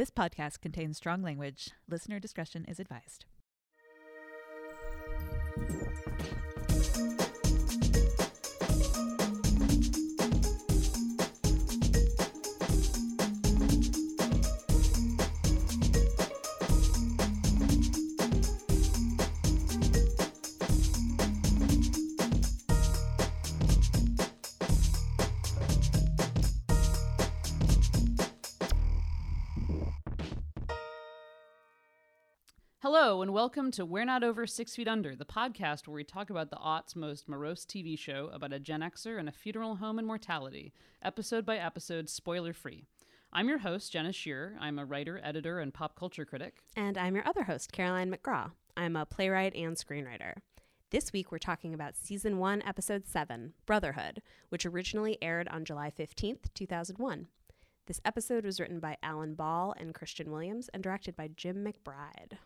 [0.00, 1.72] This podcast contains strong language.
[1.86, 3.26] Listener discretion is advised.
[33.10, 36.30] Hello, and welcome to We're Not Over Six Feet Under, the podcast where we talk
[36.30, 39.98] about the aughts' most morose TV show about a Gen Xer and a funeral home
[39.98, 42.84] and mortality, episode by episode, spoiler free.
[43.32, 44.54] I'm your host, Jenna Shearer.
[44.60, 46.58] I'm a writer, editor, and pop culture critic.
[46.76, 48.52] And I'm your other host, Caroline McGraw.
[48.76, 50.34] I'm a playwright and screenwriter.
[50.92, 55.90] This week, we're talking about Season 1, Episode 7, Brotherhood, which originally aired on July
[55.90, 57.26] 15th, 2001.
[57.86, 62.38] This episode was written by Alan Ball and Christian Williams and directed by Jim McBride.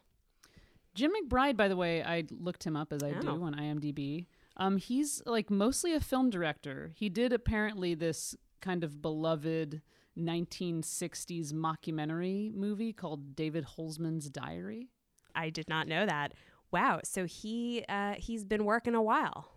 [0.94, 3.42] Jim McBride, by the way, I looked him up as I do Oh.
[3.42, 4.26] on IMDb.
[4.56, 6.92] Um, he's like mostly a film director.
[6.94, 9.82] He did apparently this kind of beloved
[10.16, 14.90] 1960s mockumentary movie called David Holzman's Diary.
[15.34, 16.32] I did not know that.
[16.70, 19.50] Wow, so he uh, he's been working a while.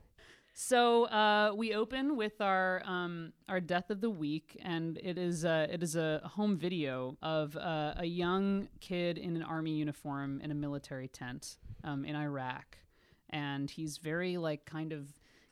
[0.59, 5.43] So uh, we open with our um, our death of the week, and it is
[5.43, 10.49] it is a home video of uh, a young kid in an army uniform in
[10.49, 12.79] a military tent um, in Iraq,
[13.29, 15.05] and he's very like kind of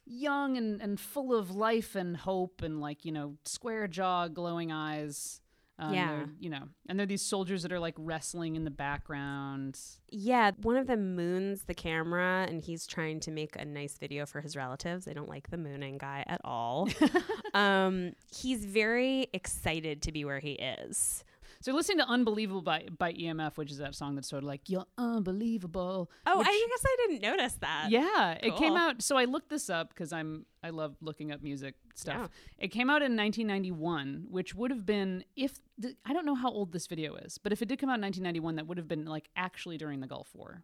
[0.08, 4.72] young and, and full of life and hope and like you know square jaw, glowing
[4.72, 5.40] eyes.
[5.78, 6.26] Um, Yeah.
[6.40, 9.78] you know, and they're these soldiers that are like wrestling in the background.
[10.10, 14.26] Yeah, one of them moons the camera and he's trying to make a nice video
[14.26, 15.08] for his relatives.
[15.08, 16.88] I don't like the mooning guy at all.
[17.54, 21.24] um, he's very excited to be where he is.
[21.66, 24.70] So listening to "Unbelievable" by by EMF, which is that song that's sort of like
[24.70, 27.88] "You're unbelievable." Oh, which- I guess I didn't notice that.
[27.90, 29.02] Yeah, it came out.
[29.02, 32.30] So I looked this up because I'm I love looking up music stuff.
[32.60, 32.66] Yeah.
[32.66, 35.60] It came out in 1991, which would have been if
[36.06, 38.02] I don't know how old this video is, but if it did come out in
[38.02, 40.62] 1991, that would have been like actually during the Gulf War.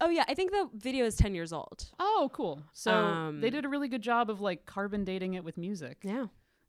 [0.00, 1.86] Oh yeah, I think the video is 10 years old.
[1.98, 2.62] Oh, cool.
[2.72, 5.98] So Um, they did a really good job of like carbon dating it with music.
[6.04, 6.26] Yeah.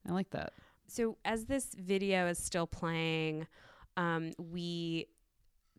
[0.09, 0.53] I like that.
[0.87, 3.45] So as this video is still playing,
[3.97, 5.07] um, we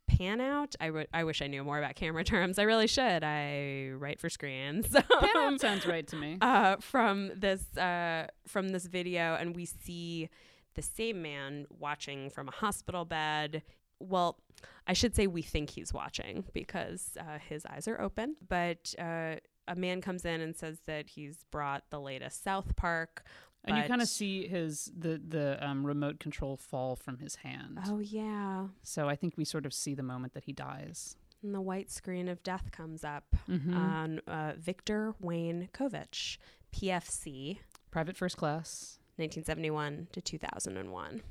[0.09, 0.75] pan out.
[0.81, 2.59] I w- I wish I knew more about camera terms.
[2.59, 3.25] I really should.
[3.25, 4.89] I write for screens.
[4.91, 5.05] Pan
[5.37, 6.39] Um, out sounds right to me.
[6.41, 10.29] uh, from this uh, from this video, and we see
[10.75, 13.63] the same man watching from a hospital bed.
[13.99, 14.39] Well,
[14.87, 18.37] I should say we think he's watching because uh, his eyes are open.
[18.47, 19.37] But uh,
[19.69, 23.25] a man comes in and says that he's brought the latest South Park.
[23.67, 27.79] And you kind of see his the the um, remote control fall from his hand.
[27.87, 31.17] Oh yeah, So I think we sort of see the moment that he dies.
[31.43, 33.75] and the white screen of death comes up Mhm.
[33.77, 36.39] on uh, Victor Wayne Kovich,
[36.73, 37.59] PFC.
[37.91, 38.99] Private first class.
[39.17, 41.23] 1971 to 2001.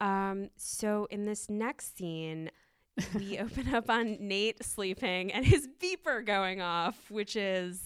[0.00, 2.50] Um, so in this next scene,
[3.14, 7.80] we open up on Nate sleeping and his beeper going off, which is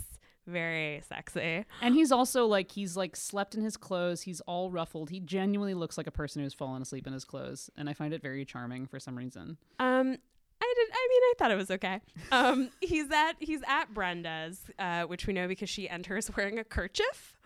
[0.51, 1.65] very sexy.
[1.81, 4.23] And he's also like he's like slept in his clothes.
[4.23, 5.11] He's all ruffled.
[5.11, 8.13] He genuinely looks like a person who's fallen asleep in his clothes, and I find
[8.13, 9.57] it very charming for some reason.
[9.79, 10.17] Um,
[10.63, 10.89] I did.
[10.93, 12.01] I mean, I thought it was okay.
[12.33, 16.65] Um, he's at he's at Brenda's, uh, which we know because she enters wearing a
[16.65, 17.37] kerchief.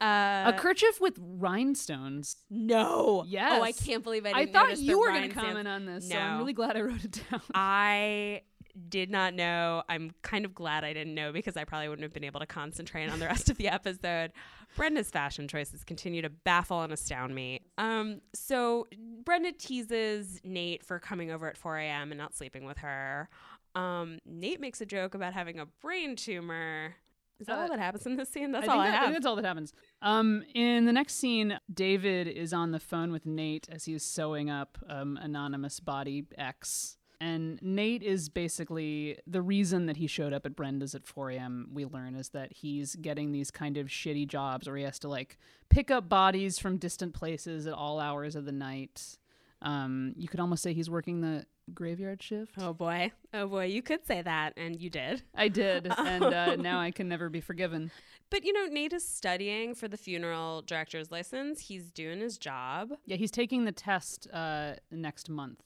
[0.00, 2.36] Uh, a kerchief with rhinestones.
[2.50, 3.24] no.
[3.26, 3.52] Yes.
[3.58, 6.16] Oh, I can't believe I I, thought you were going to comment on this, so
[6.16, 7.42] I'm really glad I wrote it down.
[7.52, 8.42] I
[8.88, 9.82] did not know.
[9.88, 12.46] I'm kind of glad I didn't know because I probably wouldn't have been able to
[12.46, 14.32] concentrate on the rest of the episode.
[14.76, 17.60] Brenda's fashion choices continue to baffle and astound me.
[17.78, 18.86] Um, so
[19.24, 22.12] Brenda teases Nate for coming over at 4 a.m.
[22.12, 23.28] and not sleeping with her.
[23.74, 26.94] Um, Nate makes a joke about having a brain tumor.
[27.40, 28.50] Is that Uh, all that happens in this scene?
[28.52, 29.04] That's I all think I that- have.
[29.06, 29.72] think that's all that happens.
[30.02, 34.50] Um, in the next scene, David is on the phone with Nate as he's sewing
[34.50, 36.97] up um, anonymous body X.
[37.20, 41.68] And Nate is basically the reason that he showed up at Brenda's at 4 a.m.
[41.72, 45.08] We learn is that he's getting these kind of shitty jobs where he has to
[45.08, 45.36] like
[45.68, 49.18] pick up bodies from distant places at all hours of the night.
[49.62, 51.44] Um, you could almost say he's working the
[51.74, 52.52] graveyard shift.
[52.58, 53.10] oh boy.
[53.34, 53.64] Oh boy.
[53.64, 55.22] You could say that, and you did.
[55.34, 57.90] I did, and uh, now I can never be forgiven.
[58.30, 61.62] But you know, Nate is studying for the funeral director's license.
[61.62, 62.92] He's doing his job.
[63.06, 65.62] Yeah, he's taking the test uh, next month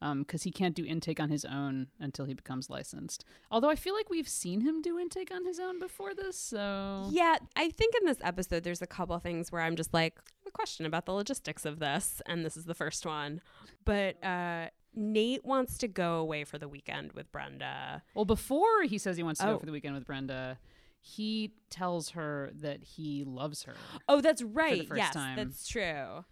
[0.00, 3.24] because he can't do intake on his own until he becomes licensed.
[3.50, 7.08] Although I feel like we've seen him do intake on his own before this, so
[7.10, 10.50] Yeah, I think in this episode there's a couple things where I'm just like, a
[10.50, 13.40] question about the logistics of this, and this is the first one.
[13.84, 18.02] But uh, Nate wants to go away for the weekend with Brenda.
[18.14, 19.52] Well, before he says he wants to Oh.
[19.54, 20.58] go for the weekend with Brenda,
[21.00, 23.74] he tells her that he loves her,
[24.08, 24.86] Oh, that's right.
[24.86, 25.36] first yes, time.
[25.36, 26.24] that's true.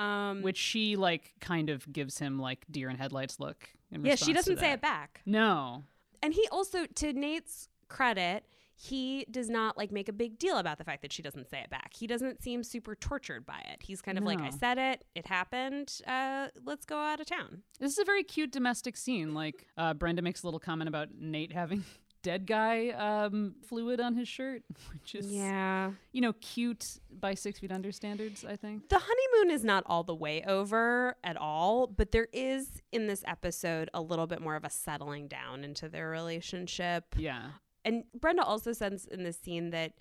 [0.00, 3.68] Um, which she like kind of gives him like deer in headlights look.
[3.92, 5.20] In yeah, she doesn't say it back.
[5.26, 5.84] No.
[6.22, 8.44] And he also, to Nate's credit,
[8.74, 11.60] he does not like make a big deal about the fact that she doesn't say
[11.60, 11.92] it back.
[11.92, 13.82] He doesn't seem super tortured by it.
[13.82, 16.00] He's kind of like, I said it, it happened.
[16.06, 17.62] Uh, let's go out of town.
[17.78, 19.34] This is a very cute domestic scene.
[19.34, 21.84] Like uh, Brenda makes a little comment about Nate having
[22.22, 24.62] dead guy um, fluid on his shirt,
[24.92, 25.92] which is Yeah.
[26.12, 28.44] you know cute by Six Feet Under standards.
[28.44, 28.88] I think.
[28.88, 33.22] The honeymoon is not all the way over at all, but there is in this
[33.26, 37.04] episode a little bit more of a settling down into their relationship.
[37.16, 37.50] Yeah.
[37.84, 39.92] And Brenda also says in this scene that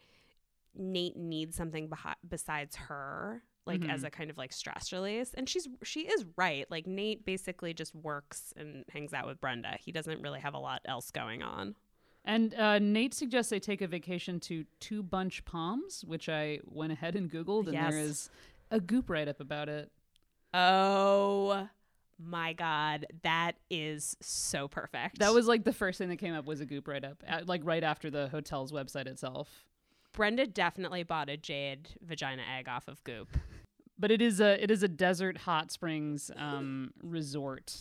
[0.76, 4.08] Nate needs something behi- besides her, like as Mhm.
[4.08, 5.34] a kind of like stress release.
[5.34, 6.70] And she's she is right.
[6.72, 9.78] Like Nate basically just works and hangs out with Brenda.
[9.80, 11.76] He doesn't really have a lot else going on.
[12.26, 16.92] And uh, Nate suggests they take a vacation to Two Bunch Palms, which I went
[16.92, 18.10] ahead and Googled, and there Yes.
[18.10, 18.30] is
[18.72, 19.92] a goop write up about it.
[20.54, 21.68] Oh
[22.18, 25.20] my god, that is so perfect.
[25.20, 27.62] That was like the first thing that came up was a goop write up, like
[27.64, 29.66] right after the hotel's website itself.
[30.12, 33.30] Brenda definitely bought a jade vagina egg off of Goop.
[33.98, 37.76] But it is a it is a desert hot springs um, resort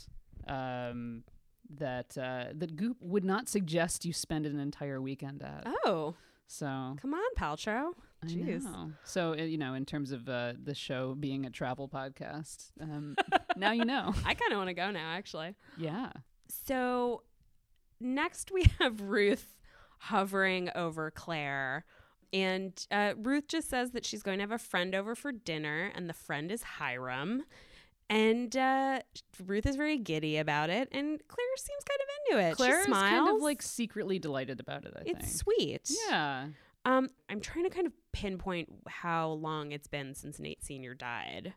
[0.47, 1.25] um,
[1.71, 5.67] that uh, that Goop would not suggest you spend an entire weekend at.
[5.85, 6.15] Oh,
[6.47, 7.93] So come on, Paltrow.
[8.23, 8.65] I Jeez.
[8.65, 8.93] know.
[9.05, 13.17] So uh, you know, in terms of uh, the show being a travel podcast, um,
[13.57, 14.13] now you know.
[14.25, 15.55] I kind of want to go now, actually.
[15.77, 16.11] Yeah.
[16.67, 17.23] So
[18.01, 19.57] next we have Ruth
[19.99, 21.85] hovering over Claire.
[22.33, 25.91] And uh, Ruth just says that she's going to have a friend over for dinner,
[25.95, 27.45] and the friend is Hiram.
[28.11, 29.01] And uh,
[29.47, 32.09] Ruth is very giddy about it, and Claire seems kind of
[32.41, 32.57] into it.
[32.57, 33.05] Claire she smiles.
[33.05, 34.95] is kind of like secretly delighted about it.
[34.97, 35.27] I it's think.
[35.59, 35.91] sweet.
[36.09, 36.47] Yeah.
[36.87, 41.53] Um, I'm trying to kind of pinpoint how long it's been since Nate Senior died.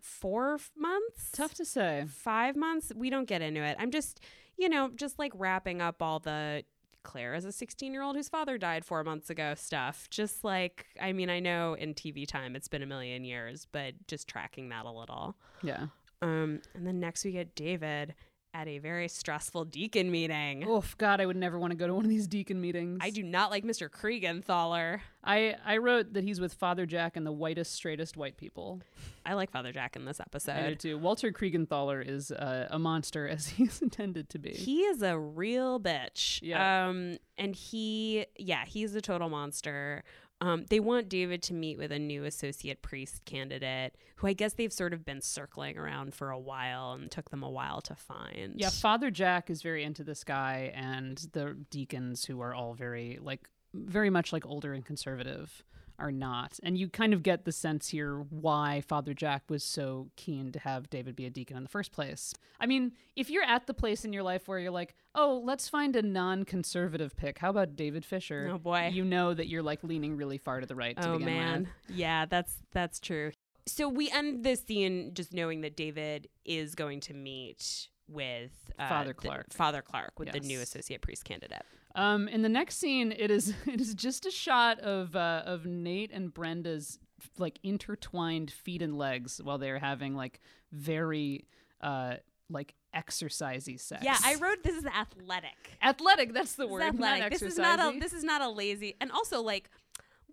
[0.00, 1.30] Four f- months?
[1.32, 2.04] Tough to say.
[2.08, 2.92] Five months?
[2.94, 3.76] We don't get into it.
[3.78, 4.20] I'm just,
[4.58, 6.64] you know, just like wrapping up all the
[7.04, 10.08] Claire as a 16 year old whose father died four months ago stuff.
[10.10, 13.94] Just like, I mean, I know in TV time it's been a million years, but
[14.08, 15.36] just tracking that a little.
[15.62, 15.86] Yeah.
[16.22, 18.14] Um, and then next we get David
[18.54, 20.66] at a very stressful deacon meeting.
[20.66, 23.00] Oof, God, I would never want to go to one of these deacon meetings.
[23.02, 23.88] I do not like Mr.
[23.90, 25.00] Kriegenthaler.
[25.24, 28.80] I I wrote that he's with Father Jack and the whitest, straightest white people.
[29.26, 30.78] I like Father Jack in this I do episode.
[30.78, 30.98] too.
[30.98, 34.50] Walter Kriegenthaler is uh, a monster as he's intended to be.
[34.50, 36.40] He is a real bitch.
[36.42, 36.86] Yeah.
[36.88, 40.04] Um, and he, yeah, he's a total monster.
[40.44, 44.52] Um, they want David to meet with a new associate priest candidate who I guess
[44.52, 47.94] they've sort of been circling around for a while and took them a while to
[47.94, 48.52] find.
[48.56, 53.18] yeah, Father Jack is very into this guy, and the deacons, who are all very
[53.22, 55.64] like very much like older and conservative,
[55.98, 56.58] are not.
[56.62, 60.58] And you kind of get the sense here why Father Jack was so keen to
[60.58, 62.34] have David be a deacon in the first place.
[62.60, 65.68] I mean, if you're at the place in your life where you're like, oh, let's
[65.68, 67.38] find a non-conservative pick.
[67.38, 68.50] How about David Fisher?
[68.52, 68.90] Oh, boy.
[68.92, 70.96] You know that you're like leaning really far to the right.
[71.00, 71.96] To Oh begin man, with.
[71.96, 73.32] yeah, that's that's true.
[73.66, 78.88] So we end this scene just knowing that David is going to meet with uh,
[78.88, 79.52] Father the- Clark.
[79.52, 81.62] Father Clark with the new associate priest candidate.
[81.96, 85.66] Um, in the next scene, it is it is just a shot of uh, of
[85.66, 86.98] Nate and Brenda's
[87.38, 90.40] like intertwined feet and legs while they're having like
[90.72, 91.46] very
[91.80, 92.16] uh
[92.50, 94.04] like exercisey sex.
[94.04, 95.56] Yeah, I wrote this is athletic.
[95.82, 96.32] athletic.
[96.34, 96.82] That's the This is word.
[96.82, 97.20] athletic.
[97.22, 99.70] Not This is not a this is not a lazy and also like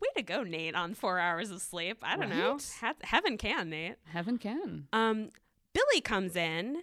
[0.01, 1.99] way to go, Nate, on four hours of sleep.
[2.01, 2.57] I don't know.
[2.79, 3.95] Ha- heaven can, Nate.
[4.05, 4.87] Heaven can.
[4.91, 5.29] Um,
[5.73, 6.81] Billy comes in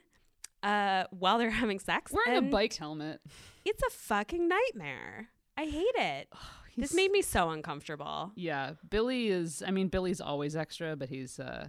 [0.62, 2.12] uh while they're having sex.
[2.12, 3.20] Wearing a bike helmet.
[3.68, 5.28] It's a fucking nightmare.
[5.56, 6.28] I hate it.
[6.76, 8.30] This made me so uncomfortable.
[8.36, 9.64] Yeah, Billy is.
[9.66, 11.40] I mean, Billy's always extra, but he's.
[11.40, 11.66] uh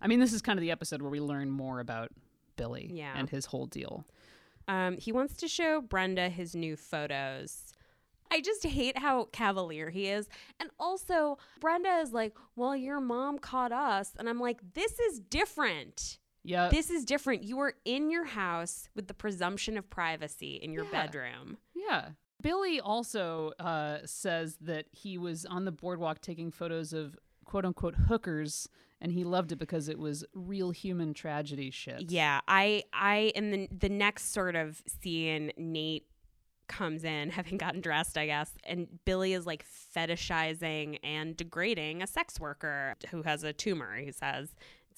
[0.00, 2.10] I mean, this is kind of the episode where we learn more about
[2.54, 3.14] Billy Yeah.
[3.16, 4.04] and his whole deal.
[4.68, 7.72] Um, he wants to show Brenda his new photos.
[8.30, 10.28] I just hate how cavalier he is.
[10.60, 14.12] And also, Brenda is like, Well, your mom caught us.
[14.16, 16.18] And I'm like, This is different.
[16.44, 17.42] Yeah, This is different.
[17.42, 20.90] You are in your house with the presumption of privacy in your Yeah.
[20.90, 21.58] bedroom.
[21.74, 22.10] Yeah.
[22.42, 27.94] Billy also uh, says that he was on the boardwalk taking photos of quote unquote
[27.94, 28.68] hookers
[29.00, 32.10] and he loved it because it was real human tragedy shit.
[32.10, 36.06] Yeah, I I in the the next sort of scene, Nate
[36.68, 42.06] comes in having gotten dressed, I guess, and Billy is like fetishizing and degrading a
[42.06, 43.96] sex worker who has a tumor.
[43.96, 44.54] He says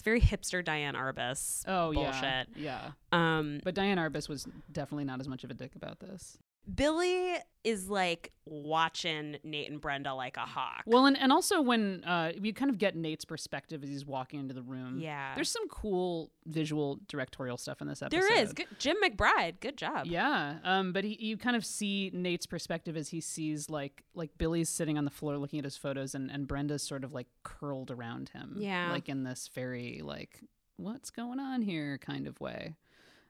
[0.06, 1.64] very hipster Diane Arbus.
[1.66, 2.48] Oh bullshit.
[2.56, 3.38] yeah, yeah.
[3.38, 6.38] Um, But Diane Arbus was definitely not as much of a dick about this.
[6.72, 10.84] Billy is like watching Nate and Brenda like a hawk.
[10.86, 14.38] Well, and, and also when uh, you kind of get Nate's perspective as he's walking
[14.38, 15.00] into the room.
[15.00, 18.20] yeah, There's some cool visual directorial stuff in this episode.
[18.20, 19.60] there is good, Jim McBride.
[19.60, 20.06] Good job.
[20.06, 24.30] Yeah, um, but he, you kind of see Nate's perspective as he sees like like
[24.38, 27.26] Billy's sitting on the floor looking at his photos, and and Brenda's sort of like
[27.42, 28.56] curled around him.
[28.58, 28.92] Yeah.
[28.92, 30.40] like in this very like
[30.76, 32.74] what's going on here kind of way.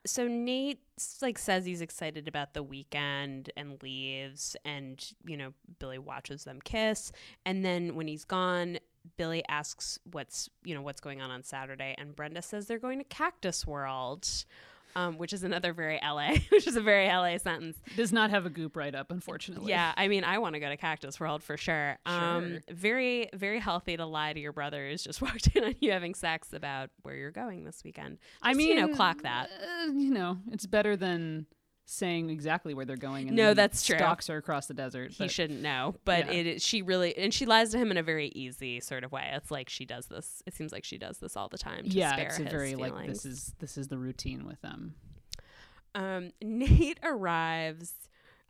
[0.07, 0.79] So Nate
[1.21, 6.59] like says he's excited about the weekend and leaves and you know Billy watches them
[6.63, 7.11] kiss.
[7.45, 8.79] And then when he's gone
[9.15, 11.95] Billy asks what's you know what's going on on Saturday.
[11.97, 14.27] And Brenda says they're going to Cactus World
[14.95, 18.45] um, which is another very LA which is a very LA sentence Does not have
[18.45, 19.69] a goop write up, unfortunately.
[19.69, 22.75] yeah I mean I want to go to Cactus World for sure um Sure.
[22.75, 26.13] very very healthy to lie to your brother who's just walked in on you having
[26.15, 30.11] sex about where you're going this weekend I mean, you know clock that uh, you
[30.11, 31.45] know, it's better than
[31.89, 33.27] saying exactly where they're going.
[33.27, 33.95] And No, that's true.
[33.97, 35.11] Stalks her across the desert.
[35.11, 36.33] he but- shouldn't know but Yeah.
[36.33, 39.11] it is she really and she lies to him in a very easy sort of
[39.11, 41.83] way it's like she does this it seems like she does this all the time
[41.85, 42.93] to Yeah, spare it's very feelings.
[42.93, 44.95] like this is this is the routine with them.
[45.95, 47.93] um nate arrives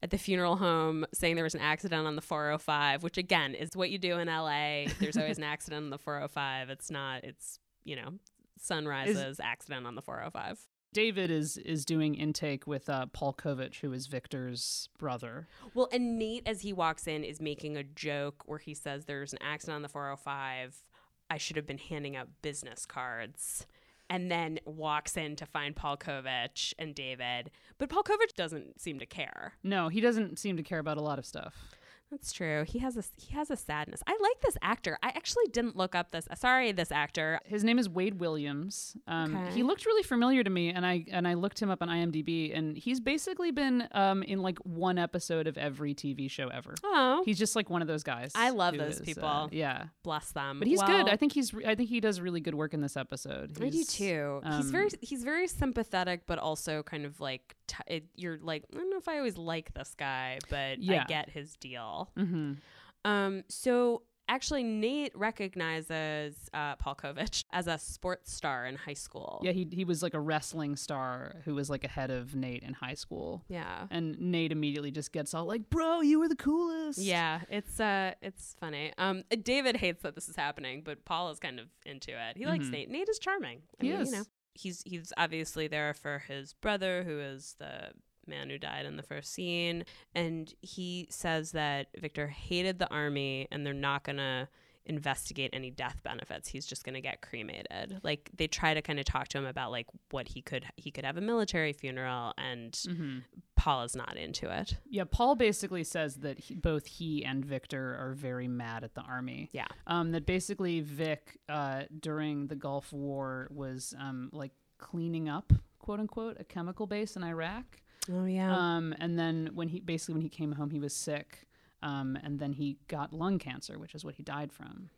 [0.01, 3.69] at the funeral home saying there was an accident on the 405 which again is
[3.75, 7.59] what you do in la there's always an accident on the 405 it's not it's
[7.83, 8.13] you know
[8.59, 10.59] sunrises accident on the 405
[10.93, 15.47] David is is doing intake with uh, Paul Kovich, who is Victor's brother.
[15.73, 19.33] Well, and Nate, as he walks in, is making a joke where he says, There's
[19.33, 20.83] an accident on the 405.
[21.29, 23.65] I should have been handing out business cards.
[24.09, 27.51] And then walks in to find Paul Kovich and David.
[27.77, 29.53] But Paul Kovich doesn't seem to care.
[29.63, 31.75] No, he doesn't seem to care about a lot of stuff.
[32.09, 32.63] That's true.
[32.65, 34.01] He has a he has a sadness.
[34.07, 34.97] I like this actor.
[35.03, 36.25] I actually didn't look up this.
[36.35, 37.39] Sorry, this actor.
[37.43, 38.95] His name is Wade Williams.
[39.07, 39.55] Um, Okay.
[39.55, 42.57] He looked really familiar to me, and I and I looked him up on IMDb,
[42.57, 46.75] and he's basically been um, in like one episode of every TV show ever.
[46.83, 48.31] Oh, He's just like one of those guys.
[48.35, 49.49] I love those is, uh, people.
[49.51, 50.59] yeah, bless them.
[50.59, 51.09] but he's good.
[51.09, 51.53] I think he's.
[51.53, 53.51] re- I think he does really good work in this episode.
[53.61, 54.41] I do He's- too.
[54.45, 58.63] he's um, very he's very sympathetic, but also kind of like t- it, you're like
[58.73, 61.96] I don't know if I always like this guy, but I get his deal.
[62.17, 62.57] Mhm.
[63.05, 69.39] Um, so actually, Nate recognizes uh, Paul Kovich as a sports star in high school.
[69.43, 72.73] Yeah, he he was like a wrestling star who was like ahead of Nate in
[72.73, 73.43] high school.
[73.47, 73.87] yeah.
[73.89, 78.13] And Nate immediately just gets all like, "Bro, you were the coolest." Yeah, it's uh,
[78.21, 78.91] it's funny.
[78.97, 82.37] Um, David hates that this is happening, but Paul is kind of into it.
[82.37, 82.71] He likes Mhm.
[82.71, 82.89] Nate.
[82.89, 83.61] Nate is charming.
[83.79, 84.11] I He mean, is.
[84.11, 84.23] You know,
[84.53, 87.91] he's he's obviously there for his brother, who is the
[88.27, 93.47] man who died in the first scene, and he says that Victor hated the army,
[93.51, 94.49] and they're not gonna
[94.89, 96.47] investigate any death benefits.
[96.47, 97.99] He's just going to get cremated.
[98.03, 100.91] Like they try to kind of talk to him about like what he could he
[100.91, 103.17] could have a military funeral and hmm
[103.57, 104.77] paul is not into it.
[104.89, 109.01] Yeah, Paul basically says that he, both he and Victor are very mad at the
[109.01, 109.49] army.
[109.51, 109.65] yeah.
[109.87, 115.99] Um, that basically Vic, uh, during the Gulf War, was um, like cleaning up, quote
[115.99, 117.81] unquote, a chemical base in Iraq.
[118.11, 121.47] Oh yeah Um, and then when he basically when he came home, he was sick,
[121.81, 124.89] um, and then he got lung cancer, which is what he died from.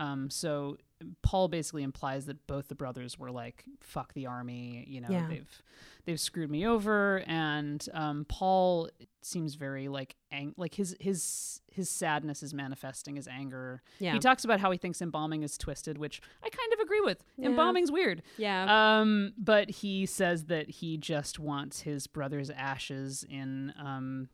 [0.00, 0.76] Um, so
[1.22, 5.26] Paul basically implies that both the brothers were like, "Fuck the army," you know, Yeah.
[5.28, 5.62] they've
[6.06, 7.22] they've screwed me over.
[7.26, 8.88] And um, Paul
[9.22, 13.82] seems very like ang- like his his his sadness is manifesting as anger.
[13.98, 17.00] yeah He talks about how he thinks embalming is twisted, which I kind of agree
[17.00, 17.22] with.
[17.36, 17.48] Yeah.
[17.50, 18.22] Embalming's weird.
[18.38, 24.28] yeah Um, but he says that he just wants his brother's ashes in um,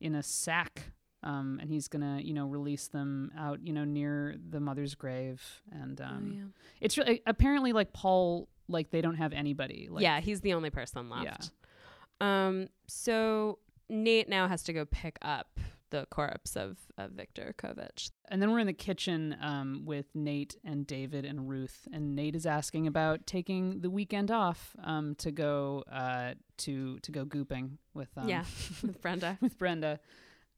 [0.00, 0.92] in a sack.
[1.22, 5.42] Um, and he's gonna, you know, release them out, you know, near the mother's grave.
[5.70, 6.44] And um, oh, yeah.
[6.80, 9.88] it's really apparently like Paul, like they don't have anybody.
[9.90, 11.50] Like, yeah, he's the only person left.
[12.20, 12.46] Yeah.
[12.46, 12.68] Um.
[12.86, 13.58] So
[13.88, 15.58] Nate now has to go pick up
[15.90, 18.10] the corpse of, of Victor Kovich.
[18.28, 22.36] And then we're in the kitchen um, with Nate and David and Ruth, and Nate
[22.36, 27.72] is asking about taking the weekend off um, to go uh, to to go gooping
[27.92, 28.44] with um, yeah,
[28.82, 29.38] with Brenda.
[29.40, 30.00] with Brenda.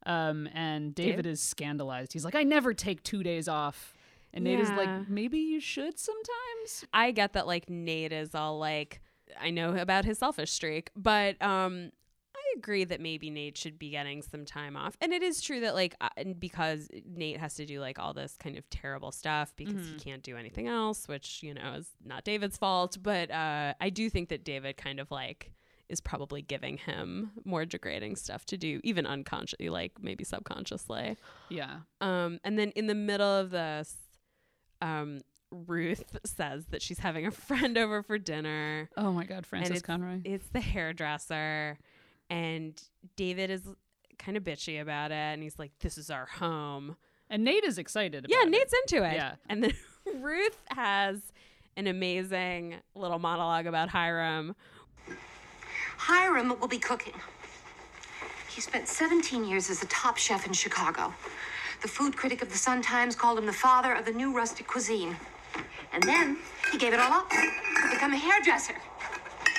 [0.05, 1.33] Um, and David Dave?
[1.33, 2.13] is scandalized.
[2.13, 3.95] He's like, I never take two days off.
[4.35, 6.85] And Nate is like, maybe you should sometimes.
[6.93, 9.01] I get that like Nate is all like
[9.41, 11.91] I know about his selfish streak, but um
[12.35, 14.97] I agree that maybe Nate should be getting some time off.
[15.03, 18.15] And it is true that like uh, and because Nate has to do like all
[18.15, 20.05] this kind of terrible stuff because he Mhm.
[20.05, 24.09] can't do anything else, which, you know, is not David's fault, but uh I do
[24.09, 25.53] think that David kind of like
[25.93, 31.17] is probably giving him more degrading stuff to do, even unconsciously, like maybe subconsciously.
[31.51, 31.77] Yeah.
[32.01, 33.95] Um, and then in the middle of this,
[34.81, 35.21] um,
[35.53, 38.89] Ruth says that she's having a friend over for dinner.
[38.97, 40.21] Oh my God, Frances it's- Conroy.
[40.25, 41.79] It's the hairdresser,
[42.31, 42.83] and
[43.17, 43.63] David is
[44.19, 46.97] kind of bitchy about it, and he's like, "This is our home."
[47.29, 48.27] And Nate is excited.
[48.29, 48.51] Yeah, about it.
[48.51, 49.15] Nate's into it.
[49.15, 49.35] Yeah.
[49.49, 49.73] And then
[50.23, 51.21] Ruth has
[51.77, 54.55] an amazing little monologue about Hiram.
[55.97, 57.15] Hiram will be cooking.
[58.49, 61.15] He spent 17 years as a top chef in Chicago.
[61.81, 64.67] The food critic of the Sun Times called him the father of the new rustic
[64.67, 65.17] cuisine.
[65.93, 66.39] And then
[66.71, 68.75] he gave it all up to become a hairdresser.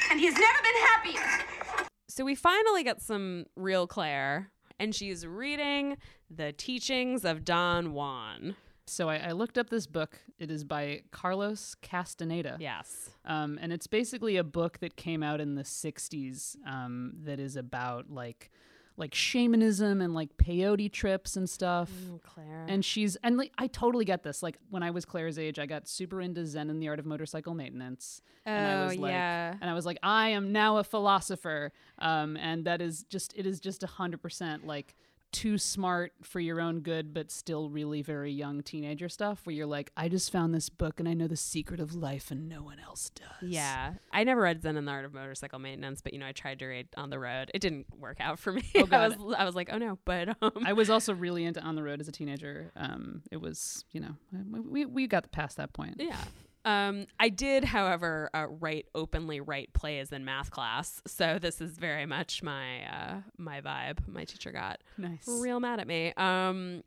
[0.09, 1.87] And he has never been happier.
[2.07, 5.97] So we finally get some real Claire, and she's reading
[6.29, 8.55] the teachings of Don Juan.
[8.85, 10.19] So I, I looked up this book.
[10.37, 12.57] It is by Carlos Castaneda.
[12.59, 13.09] Yes.
[13.25, 17.55] Um, and it's basically a book that came out in the 60s um, that is
[17.55, 18.51] about like
[18.95, 21.89] like shamanism and like peyote trips and stuff.
[22.13, 22.65] Oh, Claire.
[22.67, 24.43] And she's and like I totally get this.
[24.43, 27.05] Like when I was Claire's age, I got super into Zen and the art of
[27.07, 28.21] motorcycle maintenance.
[28.45, 29.55] and I Oh, was like yeah.
[29.59, 31.71] and I was like, I am now a philosopher.
[31.97, 34.93] Um, and that is just it is just a hundred percent like
[35.33, 39.65] too smart for your own good, but still really very young teenager stuff where you're
[39.65, 42.61] like, I just found this book and I know the secret of life and no
[42.63, 43.49] one else does.
[43.49, 43.93] yeah.
[44.13, 46.59] I never read Zen and the Art of Motorcycle Maintenance, but you know, I tried
[46.59, 47.51] to read On the Road.
[47.53, 48.63] It didn't work out for me.
[48.75, 51.59] Oh, I was I was like, oh no, but um I was also really into
[51.61, 52.71] On the Road as a teenager.
[52.75, 54.15] Um, it was, you know,
[54.69, 55.95] we, we got past that point.
[55.99, 56.15] Yeah.
[56.65, 61.71] Um, I did, however, uh, write openly write plays in math class, so this is
[61.77, 64.07] very much my uh, my vibe.
[64.07, 65.27] My teacher got Nice.
[65.27, 66.13] real mad at me.
[66.15, 66.83] Um,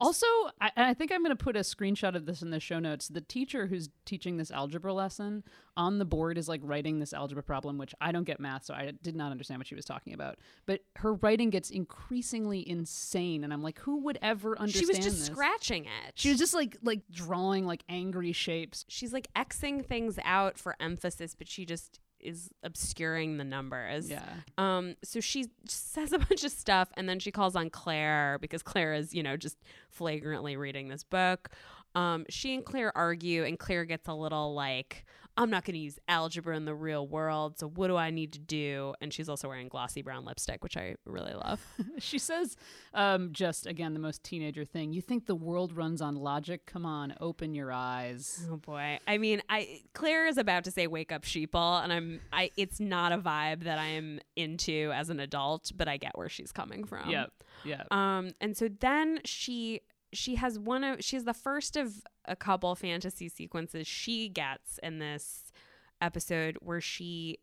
[0.00, 0.26] Also,
[0.60, 3.08] I, I think I'm going to put a screenshot of this in the show notes.
[3.08, 5.44] The teacher who's teaching this algebra lesson
[5.76, 8.74] on the board is like writing this algebra problem, which I don't get math, so
[8.74, 10.38] I did not understand what she was talking about.
[10.66, 15.04] But her writing gets increasingly insane, and I'm like, who would ever understand she was
[15.04, 15.26] just this?
[15.26, 16.12] scratching it.
[16.14, 18.84] She was just like like drawing like angry shapes.
[18.88, 24.10] she's like xing things out for emphasis, but she just is obscuring the numbers.
[24.10, 24.22] Yeah.
[24.58, 28.62] Um, so she says a bunch of stuff and then she calls on Claire because
[28.62, 29.56] Claire is, you know, just
[29.90, 31.50] flagrantly reading this book.
[31.94, 35.80] Um, she and Claire argue and Claire gets a little like, I'm not going to
[35.80, 37.58] use algebra in the real world.
[37.58, 38.94] So what do I need to do?
[39.00, 41.60] And she's also wearing glossy brown lipstick, which I really love.
[41.98, 42.56] She says,
[42.94, 44.92] um, just again, the most teenager thing.
[44.92, 46.66] You think the world runs on logic?
[46.66, 48.46] Come on, open your eyes.
[48.50, 48.98] Oh boy.
[49.06, 52.80] I mean, I Claire is about to say wake up sheeple and I'm I it's
[52.80, 56.84] not a vibe that I'm into as an adult, but I get where she's coming
[56.84, 57.08] from.
[57.10, 57.32] Yep.
[57.64, 57.84] Yeah.
[57.90, 59.80] Um and so then she
[60.12, 64.98] she has one of she's the first of a couple fantasy sequences she gets in
[64.98, 65.52] this
[66.00, 67.38] episode where she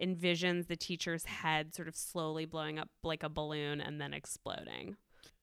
[0.00, 4.96] envisions the teacher's head sort of slowly blowing up like a balloon and then exploding.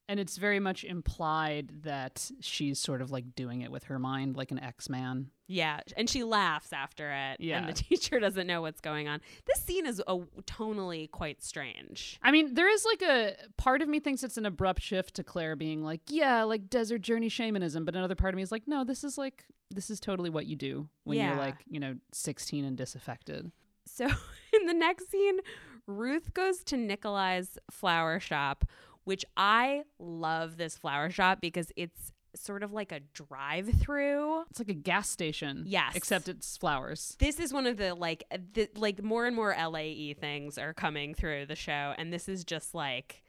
[0.08, 4.36] And it's very much implied that she's sort of like doing it with her mind,
[4.38, 5.32] like an X Man.
[5.48, 9.22] Yeah, and she laughs after it, and the teacher doesn't know what's going on.
[9.46, 12.20] This scene is a, tonally quite strange.
[12.22, 15.24] I mean, there is like a part of me thinks it's an abrupt shift to
[15.24, 17.84] Claire being like, yeah, like desert journey shamanism.
[17.86, 20.46] But another part of me is like, no, this is like, this is totally what
[20.46, 21.30] you do when Yeah.
[21.30, 23.52] you're like, you know, 16 and disaffected.
[23.88, 24.06] So
[24.54, 25.40] in the next scene,
[25.88, 28.66] Ruth goes to Nikolai's flower shop,
[29.06, 34.42] which I love this flower shop because it's sort of like a drive-through.
[34.50, 35.64] It's like a gas station.
[35.66, 35.96] Yes.
[35.96, 37.16] Except it's flowers.
[37.20, 41.14] This is one of the like the, like more and more LAE things are coming
[41.14, 43.24] through the show and this is just like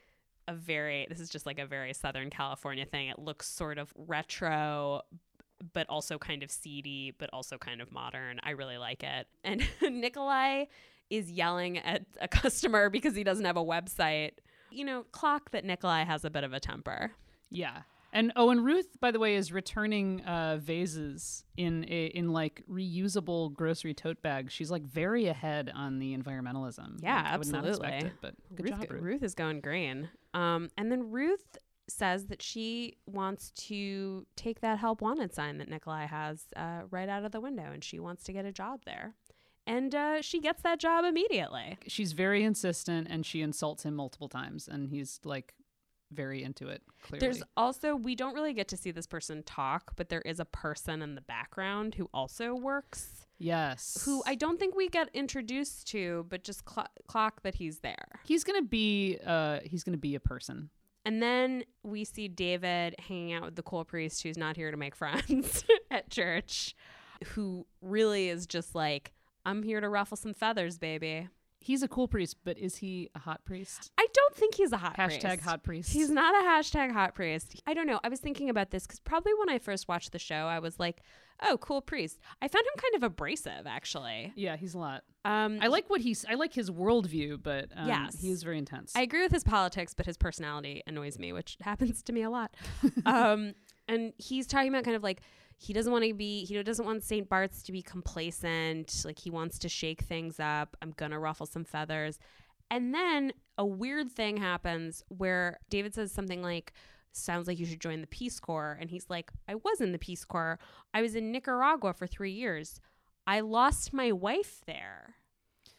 [0.49, 3.09] a very this is just like a very southern California thing.
[3.09, 5.03] It looks sort of retro
[5.73, 8.41] but also kind of seedy but also kind of modern.
[8.43, 9.27] I really like it.
[9.45, 10.65] And Nikolai
[11.11, 14.33] is yelling at a customer because he doesn't have a website.
[14.71, 17.13] You know, clock that Nikolai has a bit of a temper.
[17.51, 17.83] Yeah.
[18.13, 22.63] And oh, and Ruth, by the way, is returning uh, vases in a, in like
[22.71, 24.53] reusable grocery tote bags.
[24.53, 27.01] She's like very ahead on the environmentalism.
[27.03, 28.09] Yeah, Like, I would not expect absolutely.
[28.09, 29.03] it, but good Ruth, job, Ruth.
[29.03, 30.09] Ruth is going green.
[30.33, 35.69] Um, and then Ruth says that she wants to take that help wanted sign that
[35.69, 38.81] Nikolai has uh, right out of the window, and she wants to get a job
[38.87, 39.15] there.
[39.67, 41.79] And uh, she gets that job immediately.
[41.89, 45.55] She's very insistent, and she insults him multiple times, and he's like
[46.13, 46.83] very into it.
[47.03, 50.39] Clearly, There's also we don't really get to see this person talk, but there is
[50.39, 53.27] a person in the background who also works.
[53.39, 57.81] yes, Who I don't think we get introduced to, but just cl- clock that he's
[57.81, 58.21] there.
[58.25, 59.19] he's gonna be.
[59.27, 60.71] Uh, he's gonna be a person.
[61.05, 64.77] And then we see David hanging out with the cool priest who's not here to
[64.77, 66.75] make friends at church,
[67.35, 69.13] who really is just like,
[69.47, 71.29] I'm here to ruffle some feathers, baby.
[71.59, 73.91] He's a cool priest, but is he a hot priest?
[73.99, 75.41] I don't think he's a hot Hashtag priest.
[75.43, 75.93] hot priest.
[75.93, 77.61] He's not a hashtag hot priest.
[77.67, 77.99] I don't know.
[78.05, 80.79] I was thinking about this because probably when I first watched the show, I was
[80.79, 81.03] like,
[81.43, 84.33] "Oh, cool priest." I found him kind of abrasive, actually.
[84.37, 85.03] Yeah, he's a lot.
[85.25, 86.25] Um, I like what he's.
[86.29, 88.21] I like his worldview, but um, Yes.
[88.21, 88.93] he's very intense.
[88.95, 92.31] I agree with his politics, but his personality annoys me, which happens to me a
[92.31, 92.55] lot.
[93.07, 93.55] um,
[93.89, 95.21] and he's talking about kind of like
[95.59, 97.29] he doesn't want to be, he doesn't want St.
[97.29, 99.03] Bart's to be complacent.
[99.05, 100.77] Like he wants to shake things up.
[100.83, 102.19] I'm gonna ruffle some feathers.
[102.71, 106.73] And then a weird thing happens where David says something like,
[107.13, 108.77] sounds like you should join the Peace Corps.
[108.81, 110.59] And he's like, I was in the Peace Corps.
[110.93, 112.81] I was in Nicaragua for three years.
[113.27, 115.17] I lost my wife there.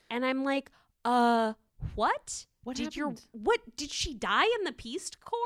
[0.10, 0.72] And I'm like,
[1.06, 1.54] uh,
[1.96, 2.48] what?
[2.64, 5.40] What did your what did she die in the Peace Corps?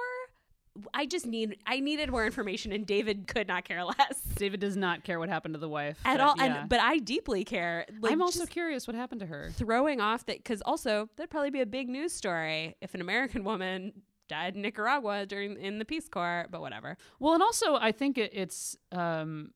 [0.93, 4.77] I just need I needed more information and David could not care less David does
[4.77, 6.35] not care what happened to the wife at but all.
[6.37, 6.61] yeah.
[6.61, 7.85] And but I deeply care.
[7.99, 9.49] Like, I'm also curious what happened to her.
[9.53, 13.43] throwing off that because also that'd probably be a big news story if an American
[13.51, 13.91] woman
[14.29, 16.47] died in Nicaragua during in the Peace Corps.
[16.49, 16.97] But whatever.
[17.19, 18.77] Well, and also I think it, it's.
[18.91, 19.51] Um,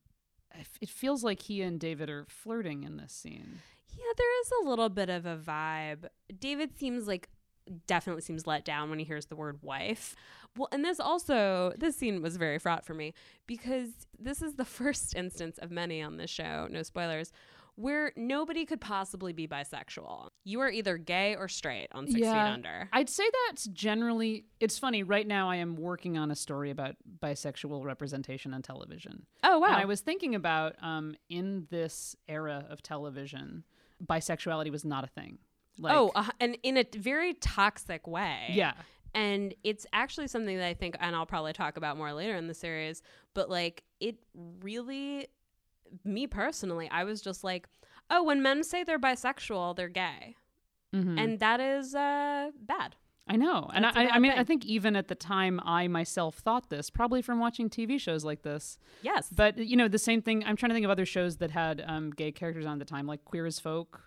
[0.80, 3.60] it feels like he and David are flirting in this scene.
[3.89, 6.06] Yeah, there is a little bit of a vibe.
[6.39, 7.28] David seems like
[7.88, 10.15] definitely seems let down when he hears the word wife.
[10.57, 13.13] Well, and this also this scene was very fraught for me
[13.47, 13.89] because
[14.19, 17.31] this is the first instance of many on this show, no spoilers,
[17.75, 20.29] where nobody could possibly be bisexual.
[20.45, 22.89] You are either gay or straight on 6 feet under.
[22.93, 24.45] I'd say that's generally.
[24.61, 25.03] It's funny.
[25.03, 29.25] Right now, I am working on a story about bisexual representation on television.
[29.43, 29.67] Oh wow.
[29.67, 33.65] And I was thinking about um, in this era of television,
[34.03, 35.39] bisexuality was not a thing.
[35.77, 38.45] Like, oh, uh, and in a very toxic way.
[38.51, 38.73] yeah.
[39.15, 42.47] And it's actually something that I think, and I'll probably talk about more later in
[42.47, 43.01] the series,
[43.34, 44.17] but like it
[44.62, 45.28] really,
[46.04, 47.67] me personally, I was just like,
[48.12, 50.36] oh, when men say they're bisexual, they're gay.
[50.93, 51.19] Mhm.
[51.19, 52.95] And that is uh, bad.
[53.28, 53.71] I know.
[53.73, 54.39] And I, That's I, mean, thing.
[54.39, 58.23] I think even at the time, I myself thought this, probably from watching TV shows
[58.23, 58.78] like this.
[59.01, 59.30] Yes.
[59.36, 61.84] But, you know, the same thing, I'm trying to think of other shows that had
[61.88, 64.04] um, gay characters on at the time, like Queer as Folk,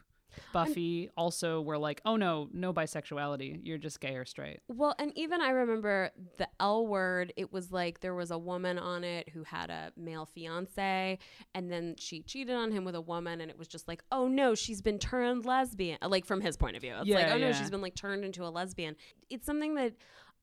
[0.53, 3.61] Buffy, also were like, oh no, no bisexuality.
[3.63, 4.61] You're just gay or straight.
[4.69, 8.79] Well, and even I remember the L word, it was like there was a woman
[8.79, 11.19] on it who had a male fiance,
[11.55, 14.29] and then she cheated on him with a woman, and it was just like, oh
[14.29, 15.99] no, she's been turned lesbian.
[16.03, 16.95] Like from his point of view.
[17.01, 18.97] It's like, Yeah, oh no, she's been like turned into a lesbian.
[19.31, 19.95] It's something that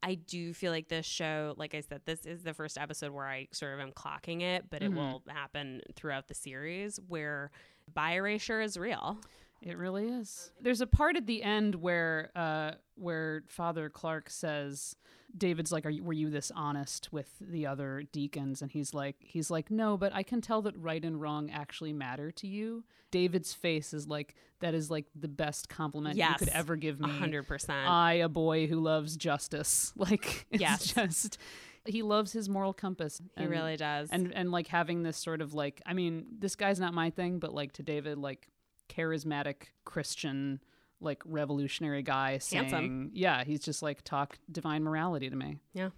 [0.04, 3.26] I do feel like this show, like I said, this is the first episode where
[3.26, 4.96] I sort of am clocking it, but it Mhm.
[4.96, 7.50] will happen throughout the series where
[7.92, 9.20] bi erasure is real.
[9.66, 10.52] It really is.
[10.62, 14.96] There's a part at the end where uh, where Father Clark says,
[15.36, 18.62] David's like, Are you, were you this honest with the other deacons?
[18.62, 21.92] And he's like, he's like, no, but I can tell that right and wrong actually
[21.94, 22.84] matter to you.
[23.12, 27.10] David's face is like, that is like the best compliment you could ever give me.
[27.10, 27.90] Hundred percent.
[27.90, 29.92] I, a boy who loves justice.
[29.98, 30.94] Like, it's Yes.
[30.94, 31.38] just,
[31.86, 33.20] he loves his moral compass.
[33.38, 34.10] He really does.
[34.12, 37.38] and and like having this sort of like i mean this guy's not my thing
[37.40, 38.48] but like to david like
[38.90, 40.60] charismatic christian
[41.02, 43.12] like revolutionary guy saying Handsome.
[43.14, 45.90] yeah he's just like talk divine morality to me Yeah.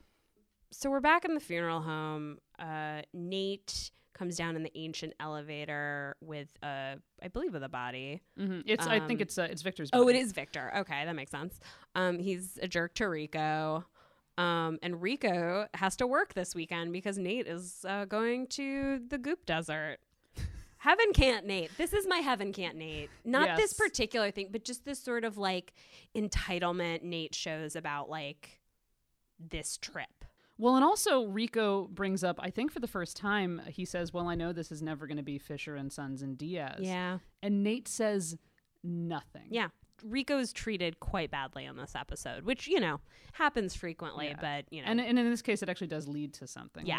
[0.72, 2.40] so we're back in the funeral home.
[2.60, 8.24] Uh, Nate comes down in the ancient elevator with a, I believe, with a body.
[8.36, 10.72] hmm it's i think Um, it's uh, it's victor's Oh, it is Victor.
[10.78, 11.60] Okay, that makes sense.
[11.94, 13.86] Um, he's a jerk to Rico.
[14.40, 19.18] Um, and Rico has to work this weekend because Nate is uh, going to the
[19.20, 19.98] Goop Desert.
[20.80, 21.72] Heaven can't Nate.
[21.78, 23.10] This is my heaven can't Nate.
[23.26, 25.74] Not this particular thing, but just this sort of like
[26.16, 28.60] entitlement Nate shows about like
[29.40, 30.26] this trip.
[30.58, 34.28] well and also rico brings up i think for the first time he says well
[34.28, 37.20] i know this is never going to be fisher and sons and diaz Yeah.
[37.44, 38.36] and nate says
[38.84, 39.68] nothing Yeah.
[40.04, 43.00] Rico is treated quite badly in this episode, which, you know,
[43.34, 44.38] happens frequently, Yeah.
[44.40, 44.88] but, you know.
[44.90, 46.98] and, and in this case it actually does lead to something later.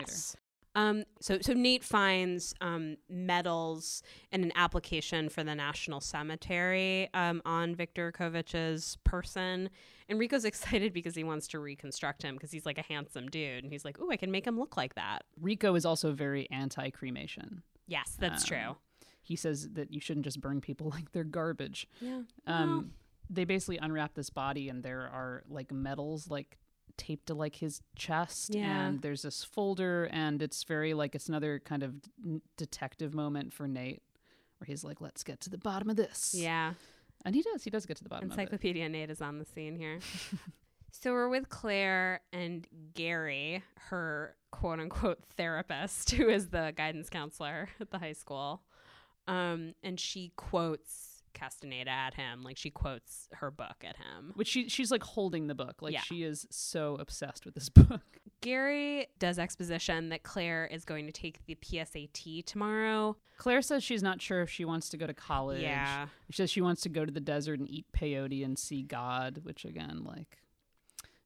[0.78, 7.42] Um, so, so Nate finds um, medals and an application for the National Cemetery um,
[7.44, 9.70] on Victor Kovich's person.
[10.08, 13.64] And Rico's excited because he wants to reconstruct him because he's like a handsome dude.
[13.64, 15.24] And he's like, ooh, I can make him look like that.
[15.40, 18.76] rico is also very anti-cremation Yes, that's Um, true.
[19.22, 21.88] he says that you shouldn't just burn people like they're garbage.
[22.00, 22.22] Yeah.
[22.46, 22.92] Um,
[23.30, 26.58] they basically unwrap this body, and there are like medals like
[26.98, 28.87] taped to like his chest, Yeah.
[28.88, 31.94] and there's this folder, and it's very like it's another kind of
[32.58, 34.02] detective moment for Nate,
[34.58, 36.74] where he's like, "Let's get to the bottom of this." Yeah.
[37.24, 37.64] and he does.
[37.64, 38.40] He does get to the bottom of it.
[38.42, 39.98] Encyclopedia Nate is on the scene here.
[40.92, 47.68] so we're with Claire and Gary, her quote unquote therapist, who is the guidance counselor
[47.80, 48.62] at the high school.
[49.26, 52.42] Um, and she quotes Castaneda at him.
[52.42, 54.32] Like she quotes her book at him.
[54.34, 55.82] Which she she's like holding the book.
[55.82, 56.00] Like Yeah.
[56.02, 58.00] she is so obsessed with this book.
[58.40, 63.16] Gary does exposition that Claire is going to take the PSAT tomorrow.
[63.36, 65.62] Claire says she's not sure if she wants to go to college.
[65.62, 66.06] Yeah.
[66.30, 69.40] She says she wants to go to the desert and eat peyote and see God,
[69.42, 70.38] which again, like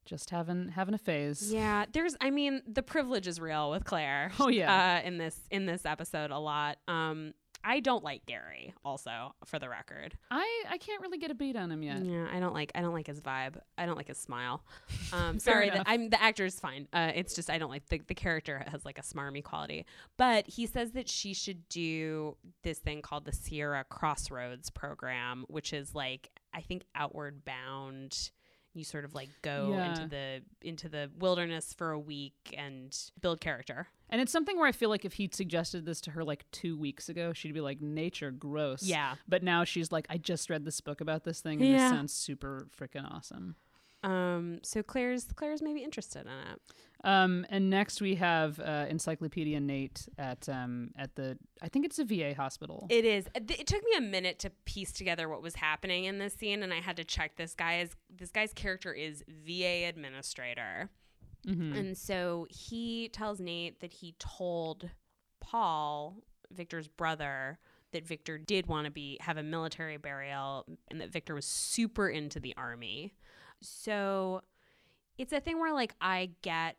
[0.05, 1.53] just having having a phase.
[1.53, 4.33] Yeah, there's I mean, the privilege is real with Claire.
[4.41, 5.01] Oh, yeah.
[5.05, 6.79] Uh, in this in this episode a lot.
[6.89, 7.35] Um
[7.65, 10.17] I don't like Gary also for the record.
[10.31, 12.05] I I can't really get a beat on him yet.
[12.05, 13.57] Yeah, I don't like I don't like his vibe.
[13.79, 14.63] I don't like his smile.
[15.13, 15.83] Um, sorry, the.
[15.87, 16.89] I'm the actor is fine.
[16.91, 19.85] Uh, it's just I don't like the the character has like a smarmy quality.
[20.17, 25.75] But he says that she should do this thing called the Sierra Crossroads program, which
[25.75, 28.31] is like I think outward bound.
[28.75, 29.91] You sort of like go Yeah.
[29.91, 33.89] into the into the wilderness for a week and build character.
[34.09, 36.77] And it's something where I feel like if he'd suggested this to her like two
[36.79, 39.17] weeks ago, she'd be like, "Nature, gross." Yeah.
[39.29, 41.79] But now she's like, "I just read this book about this thing, and Yeah.
[41.89, 43.57] this sounds super freaking awesome."
[44.03, 46.61] Um, so Claire's Claire's maybe interested in it.
[47.05, 51.99] Um, and next we have uh, Encyclopedia Nate at um, at the I think it's
[51.99, 52.87] a VA hospital.
[52.91, 53.27] It is.
[53.35, 56.73] It took me a minute to piece together what was happening in this scene, and
[56.73, 60.91] I had to check this guy's this guy's character is VA administrator,
[61.47, 61.77] Mhm.
[61.77, 64.91] and so he tells Nate that he told
[65.41, 66.19] Paul,
[66.53, 67.59] Victor's brother,
[67.91, 72.09] that Victor did want to be have a military burial, and that Victor was super
[72.09, 73.13] into the army.
[73.61, 74.43] So
[75.19, 76.77] it's a thing where like I get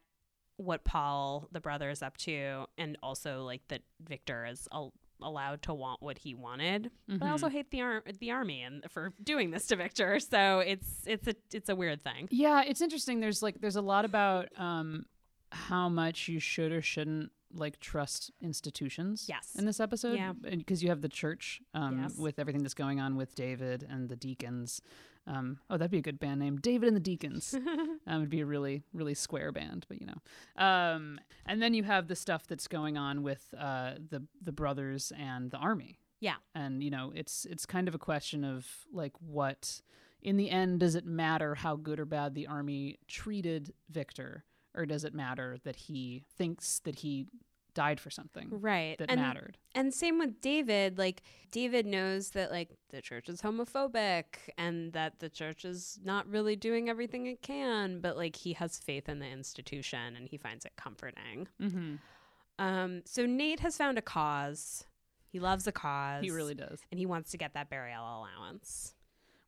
[0.57, 5.61] what Paul the brother is up to, and also like that Victor is al- allowed
[5.63, 6.91] to want what he wanted.
[7.07, 10.19] But I also hate the ar- the army and for doing this to Victor.
[10.29, 12.27] So it's it's a it's a weird thing.
[12.31, 13.19] Yeah, it's interesting.
[13.19, 15.05] There's like there's a lot about um,
[15.51, 19.25] how much you should or shouldn't like trust institutions.
[19.29, 19.55] Yes.
[19.57, 20.33] In this episode, Yeah.
[20.33, 22.17] because you have the church um, Yes.
[22.17, 24.81] with everything that's going on with David and the deacons.
[25.25, 27.53] Um, oh, that'd be a good band name, David and the Deacons.
[28.07, 30.61] um, it'd be a really really square band, but you know.
[30.63, 35.11] Um, and then you have the stuff that's going on with uh, the the brothers
[35.17, 36.35] and the army Yeah.
[36.55, 39.81] and you know it's it's kind of a question of like what
[40.21, 44.43] in the end does it matter how good or bad the army treated victor
[44.75, 47.27] or does it matter that he thinks that he
[47.73, 48.97] died for something Right.
[48.97, 50.97] that and, mattered And same with David.
[50.97, 54.25] Like David knows that like the church is homophobic
[54.57, 58.79] and that the church is not really doing everything it can, but like he has
[58.79, 61.47] faith in the institution and he finds it comforting.
[61.61, 61.95] mm-hmm.
[62.59, 64.85] Um, so Nate has found a cause.
[65.27, 66.23] He loves a cause.
[66.23, 68.93] he really does and he wants to get that burial allowance.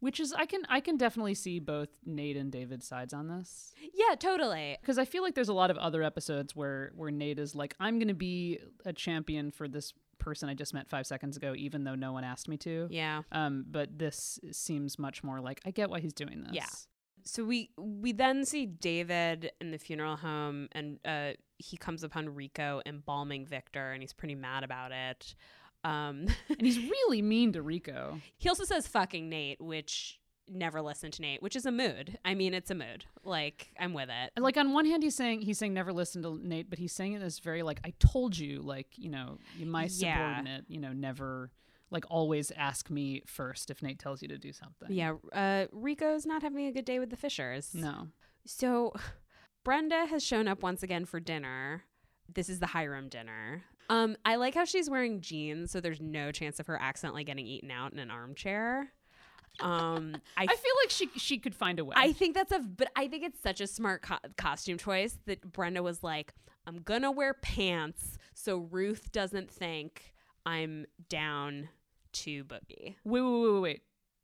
[0.05, 3.73] Which is i can i can definitely see both nate and david's sides on this
[3.93, 4.77] Yeah, totally.
[4.81, 7.75] because i feel like there's a lot of other episodes where where nate is like
[7.79, 11.83] i'm gonna be a champion for this person i just met five seconds ago even
[11.83, 13.23] though no one asked me to Yeah.
[13.31, 16.53] Um, but this seems much more like I get why he's doing this.
[16.53, 16.65] Yeah.
[17.27, 22.29] So we we then see David in the funeral home, and uh, he comes upon
[22.35, 25.35] Rico embalming Victor, and he's pretty mad about it.
[25.85, 28.19] Um, And he's really mean to Rico.
[28.37, 32.19] he also says "fucking Nate," which never listen to Nate, which is a mood.
[32.23, 33.05] I mean, it's a mood.
[33.23, 34.39] Like I'm with it.
[34.41, 37.13] Like on one hand, he's saying he's saying never listen to Nate, but he's saying
[37.13, 40.17] it this very like I told you, like you know, you my Yeah.
[40.35, 41.51] subordinate, you know, never
[41.91, 44.87] like always ask me first if Nate tells you to do something.
[44.91, 47.73] Yeah, uh, Rico's not having a good day with the Fishers.
[47.73, 48.07] No.
[48.45, 48.93] So
[49.63, 51.83] Brenda has shown up once again for dinner.
[52.33, 53.63] This is the Hiram dinner.
[53.89, 57.45] Um, I like how she's wearing jeans, so there's no chance of her accidentally getting
[57.45, 58.91] eaten out in an armchair.
[59.59, 61.93] Um, I I feel like she she could find a way.
[61.97, 65.41] I think that's a, but I think it's such a smart co- costume choice that
[65.53, 66.33] Brenda was like,
[66.65, 70.13] I'm gonna wear pants so Ruth doesn't think
[70.45, 71.69] I'm down
[72.13, 72.95] to boogie.
[73.03, 73.81] wait, wait, wait, wait, wait.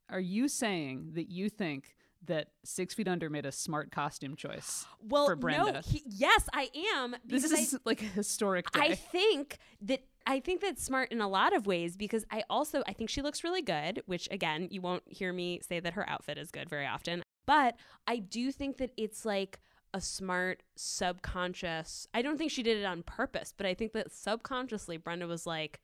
[0.09, 4.85] Are you saying that you think that Six Feet Under made a smart costume choice?
[5.03, 5.81] Well, For no, Brenda.
[5.85, 7.15] he, yes, I am.
[7.25, 8.79] This because I- is like a historic day.
[8.81, 12.83] I think that I think that's smart in a lot of ways because I also
[12.87, 16.07] I think she looks really good, which again, you won't hear me say that her
[16.07, 17.23] outfit is good very often.
[17.47, 17.75] But
[18.07, 19.59] I do think that it's like
[19.93, 22.07] a smart subconscious.
[22.13, 25.45] I don't think she did it on purpose, but I think that subconsciously Brenda was
[25.45, 25.81] like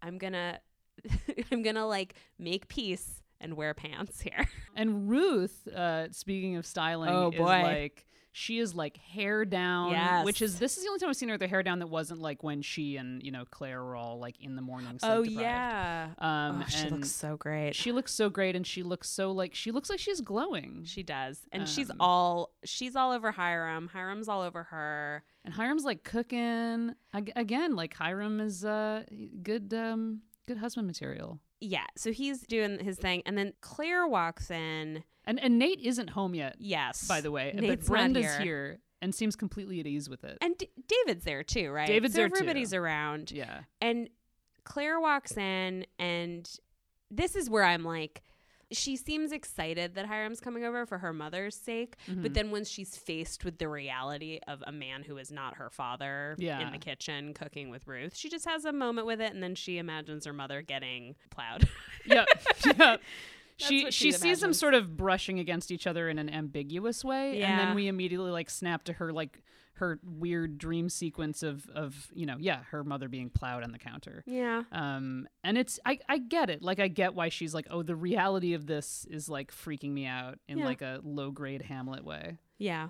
[0.00, 0.60] I'm going to
[1.50, 4.48] I'm going to like make peace and wear pants here.
[4.74, 7.44] And Ruth, uh, speaking of styling, Oh, is boy.
[7.44, 10.24] like she is like hair down, Yes.
[10.24, 11.88] which is this is the only time I've seen her with her hair down that
[11.88, 14.98] wasn't like when she and you know Claire were all like in the morning.
[15.02, 15.30] Oh deprived.
[15.42, 16.08] yeah.
[16.18, 17.74] um, oh, she looks so great.
[17.74, 20.84] She looks so great, and she looks so like she looks like she's glowing.
[20.86, 21.40] She does.
[21.52, 23.88] And she's Um, all she's all over Hiram.
[23.92, 25.22] Hiram's all over her.
[25.44, 27.76] and Hiram's like cooking Ag- again.
[27.76, 29.02] Like Hiram is uh
[29.42, 31.40] good, um, good husband material.
[31.60, 35.04] yeah, so he's doing his thing, and then Claire walks in.
[35.24, 37.52] And and Nate isn't home yet, Yes, by the way.
[37.54, 38.80] Nate's but Brenda's not here.
[39.00, 40.38] and seems completely at ease with it.
[40.40, 41.86] and D- David's there too, right?
[41.86, 42.34] David's so there, too.
[42.36, 43.60] Everybody's around, yeah.
[43.80, 44.08] and
[44.64, 46.48] Claire walks in, and
[47.10, 48.22] this is where I'm like.
[48.72, 52.22] She seems excited that Hiram's coming over for her mother's sake, Mm-hmm.
[52.22, 55.70] but then when she's faced with the reality of a man who is not her
[55.70, 56.60] father Yeah.
[56.66, 59.54] in the kitchen cooking with Ruth, she just has a moment with it, and then
[59.54, 61.68] she imagines her mother getting plowed.
[62.06, 62.26] Yep.
[62.78, 63.00] yep.
[63.58, 67.42] She she she sees them sort of brushing against each other in an ambiguous way,
[67.42, 69.40] and then we immediately like snap to her like
[69.82, 73.78] her weird dream sequence of of you know yeah her mother being plowed on the
[73.78, 74.22] counter.
[74.26, 74.62] yeah.
[74.72, 76.62] Um, and it's I I get it.
[76.62, 80.06] Like I get why she's like, oh, the reality of this is like freaking me
[80.06, 80.64] out in Yeah.
[80.64, 82.38] like a low grade Hamlet way.
[82.58, 82.88] Yeah.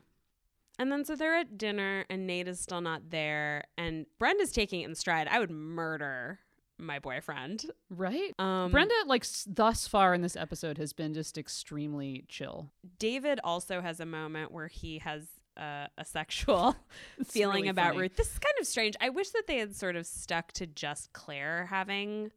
[0.78, 4.82] And then so they're at dinner and Nate is still not there and Brenda's taking
[4.82, 5.28] it in stride.
[5.28, 6.40] I would murder
[6.78, 7.66] my boyfriend.
[7.90, 8.32] Right.
[8.38, 12.70] Um Brenda, like s- thus far in this episode, has been just extremely chill.
[12.98, 16.76] David also has a moment where he has uh, a sexual
[17.24, 18.00] feeling really about funny.
[18.02, 18.16] Ruth.
[18.16, 18.96] This is kind of strange.
[19.00, 22.30] I wish that they had sort of stuck to just Claire having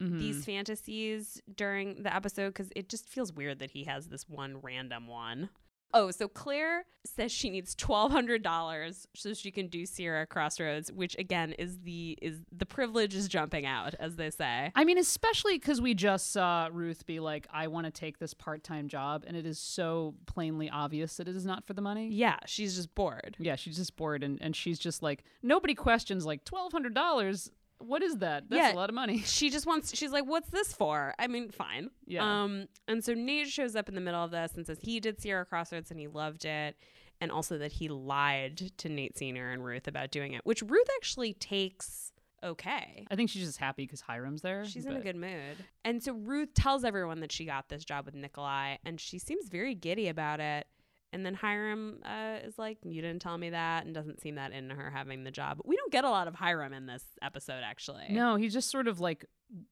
[0.00, 0.18] Mhm.
[0.18, 4.60] these fantasies during the episode because it just feels weird that he has this one
[4.62, 5.50] random one.
[5.92, 10.92] Oh, so Claire says she needs twelve hundred dollars so she can do Sierra Crossroads,
[10.92, 14.70] which again is the is the privilege is jumping out, as they say.
[14.74, 18.34] I mean, especially because we just saw Ruth be like, I want to take this
[18.34, 19.24] part time job.
[19.26, 22.08] And it is so plainly obvious that it is not for the money.
[22.08, 23.36] Yeah, she's just bored.
[23.38, 24.22] Yeah, she's just bored.
[24.22, 27.50] And, and she's just like, nobody questions, like, $1,200.
[27.80, 28.48] What is that?
[28.48, 28.72] That's Yeah.
[28.72, 29.18] a lot of money.
[29.20, 29.96] She just wants.
[29.96, 31.90] She's like, "What's this for?" I mean, fine.
[32.06, 32.42] Yeah.
[32.42, 32.68] Um.
[32.86, 35.44] And so Nate shows up in the middle of this and says he did Sierra
[35.44, 36.76] Crossroads and he loved it,
[37.20, 40.88] and also that he lied to Nate Senior and Ruth about doing it, which Ruth
[40.96, 42.12] actually takes
[42.42, 43.06] okay.
[43.10, 44.64] I think she's just happy because Hiram's there.
[44.64, 45.56] She's in a good mood.
[45.84, 49.48] And so Ruth tells everyone that she got this job with Nikolai, and she seems
[49.48, 50.66] very giddy about it.
[51.12, 54.52] And then Hiram uh, is like, You didn't tell me that, and doesn't seem that
[54.52, 55.60] into her having the job.
[55.64, 58.06] We don't get a lot of Hiram in this episode, actually.
[58.10, 59.24] No, he's just sort of like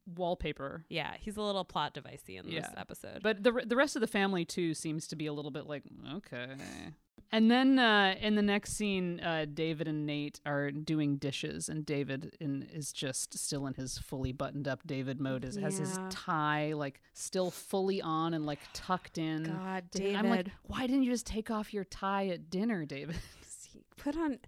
[0.07, 0.85] wallpaper.
[0.89, 2.71] Yeah, he's a little plot devicey in this Yeah.
[2.77, 3.21] episode.
[3.23, 5.85] But the, the rest of the family, too, seems to be a little bit like,
[6.17, 6.49] okay.
[7.31, 11.85] And then uh, in the next scene, uh, David and Nate are doing dishes, and
[11.85, 15.45] David in, is just still in his fully buttoned up David mode.
[15.45, 19.45] Is, Has his tie like still fully on and like tucked in.
[19.45, 23.17] God, And I'm like, why didn't you just take off your tie at dinner, David?
[23.97, 24.39] put on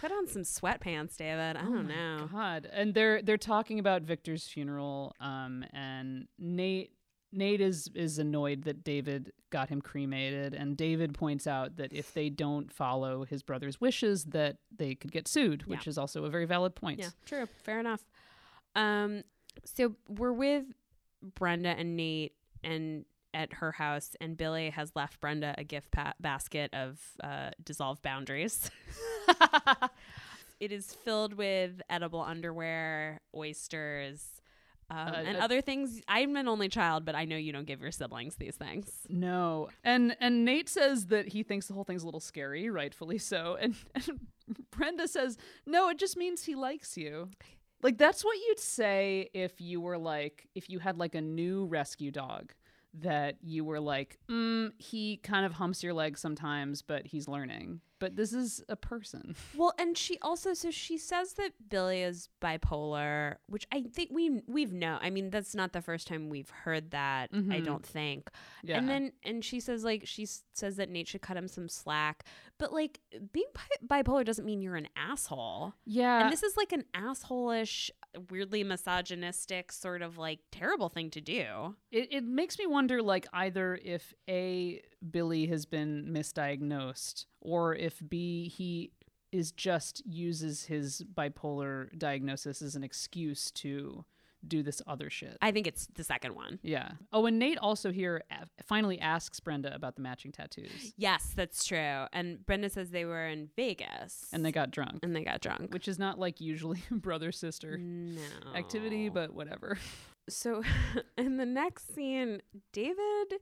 [0.00, 1.56] put on some sweatpants, David.
[1.56, 2.28] I Oh don't my know.
[2.32, 6.90] God, and they're they're talking about Victor's funeral, um, and Nate
[7.34, 12.12] Nate is is annoyed that David got him cremated, and David points out that if
[12.14, 15.90] they don't follow his brother's wishes, that they could get sued, which Yeah.
[15.90, 17.00] is also a very valid point.
[17.00, 17.46] Yeah, true.
[17.62, 18.04] Fair enough.
[18.74, 19.22] Um,
[19.64, 20.64] so we're with
[21.22, 26.14] Brenda and Nate and at her house, and Billy has left Brenda a gift pa-
[26.20, 28.70] basket of uh, dissolved boundaries.
[30.60, 34.33] it is filled with edible underwear, oysters,
[34.90, 36.00] um, Uh, and uh, other things.
[36.08, 38.90] I'm an only child, but I know you don't give your siblings these things.
[39.08, 43.18] No, and and Nate says that he thinks the whole thing's a little scary, rightfully
[43.18, 44.20] so, and, and
[44.70, 47.30] Brenda says no, it just means he likes you.
[47.82, 51.66] Like that's what you'd say if you were like if you had like a new
[51.66, 52.52] rescue dog
[53.00, 57.80] that you were like, mm, he kind of humps your leg sometimes, but he's learning.
[58.00, 59.34] But this is a person.
[59.56, 64.42] Well, and she also so she says that Billy is bipolar, which I think we
[64.46, 64.98] we've known.
[65.02, 67.30] I mean, that's not the first time we've heard that.
[67.32, 67.64] I Mhm.
[67.64, 68.30] don't think.
[68.62, 68.78] Yeah.
[68.78, 72.24] And then and she says like she says that Nate should cut him some slack,
[72.58, 73.00] but like
[73.32, 73.46] being
[73.88, 75.72] bi- bipolar doesn't mean you're an asshole.
[75.86, 77.90] yeah, and this is like an asshole-ish,
[78.30, 81.76] weirdly misogynistic sort of like terrible thing to do.
[81.90, 88.02] It, it makes me wonder, like, either if A, Billy has been misdiagnosed, or if
[88.08, 88.92] B, he
[89.32, 94.04] is just uses his bipolar diagnosis as an excuse to
[94.48, 95.36] do this other shit.
[95.42, 96.58] I think it's the second one.
[96.62, 96.92] yeah.
[97.12, 98.22] Oh, and Nate also here
[98.64, 102.04] finally asks Brenda about the matching tattoos, Yes, that's true.
[102.12, 105.72] And Brenda says they were in Vegas and they got drunk, and they got drunk.
[105.72, 108.20] which is not like usually brother sister no
[108.54, 109.78] activity, but whatever.
[110.28, 110.62] so
[111.18, 112.40] in the next scene,
[112.72, 113.34] David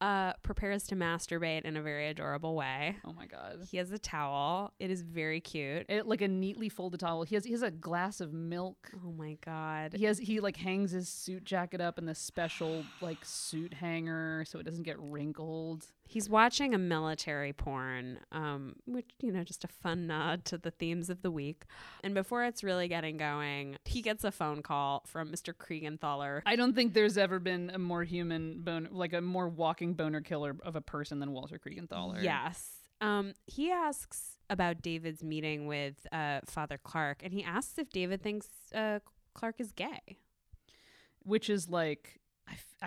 [0.00, 2.96] uh, prepares to masturbate in a very adorable way.
[3.04, 3.66] Oh my god.
[3.70, 4.72] He has a towel.
[4.78, 5.86] It is very cute.
[5.88, 7.22] It, like a neatly folded towel.
[7.22, 8.90] He has he has a glass of milk.
[9.04, 9.94] Oh my god.
[9.94, 14.44] He has he like hangs his suit jacket up in the special like suit hanger
[14.46, 15.86] so it doesn't get wrinkled.
[16.06, 20.70] He's watching a military porn, um, which, you know, just a fun nod to the
[20.70, 21.64] themes of the week.
[22.02, 25.54] And before it's really getting going, he gets a phone call from Mr.
[25.54, 26.42] Kriegenthaler.
[26.44, 30.20] I don't think there's ever been a more human bone, like a more walking boner
[30.20, 32.22] killer of a person than Walter Kriegenthaler.
[32.22, 32.70] Yes.
[33.00, 38.22] Um, he asks about David's meeting with uh, Father Clark, and he asks if David
[38.22, 39.00] thinks uh,
[39.34, 40.18] Clark is gay.
[41.22, 42.20] Which is like,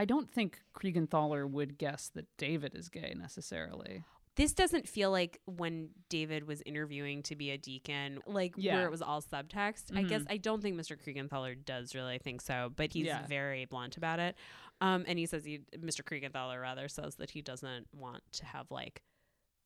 [0.01, 4.03] I, don't think Kriegenthaler would guess that David is gay necessarily.
[4.35, 8.75] This doesn't feel like when David was interviewing to be a deacon, like Yeah.
[8.75, 9.95] where it was all subtext.
[9.97, 10.23] I guess.
[10.29, 10.95] I don't think Mr.
[10.95, 13.25] Kriegenthaler does really think so, but he's Yeah.
[13.25, 14.35] very blunt about it.
[14.79, 16.01] Um, and he says he, Mr.
[16.03, 19.01] Kriegenthaler rather says that he doesn't want to have like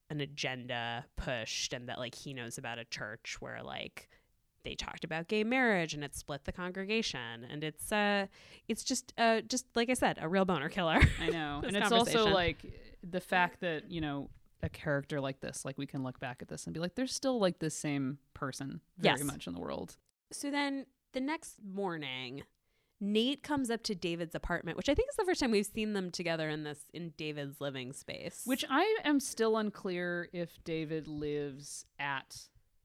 [0.10, 4.08] an agenda pushed, and that like he knows about a church where like
[4.64, 8.28] they talked about gay marriage and it split the congregation, and it's uh,
[8.68, 11.00] it's just uh, just like I said, a real boner killer.
[11.20, 11.62] I know.
[11.66, 12.58] And it's also like
[13.04, 14.30] the fact that, you know,
[14.64, 17.14] a character like this, like we can look back at this and be like, there's
[17.14, 19.24] still like this same person very Yes.
[19.24, 19.98] much in the world.
[20.32, 22.44] So then the next morning,
[23.00, 25.94] Nate comes up to David's apartment, which I think is the first time we've seen
[25.94, 28.44] them together in this in David's living space.
[28.46, 32.38] Which I am still unclear if David lives at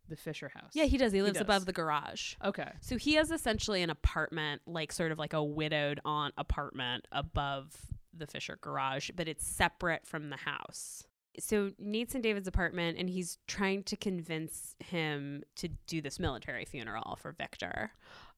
[0.08, 0.70] the Fisher house.
[0.74, 1.12] yeah, he does.
[1.12, 1.42] He lives does.
[1.42, 2.34] above the garage.
[2.44, 2.70] Okay.
[2.80, 7.74] So he has essentially an apartment, like sort of like a widowed aunt apartment above
[8.16, 11.04] the Fisher garage, but it's separate from the house.
[11.38, 16.64] So Nate's in David's apartment and he's trying to convince him to do this military
[16.64, 17.90] funeral for Victor.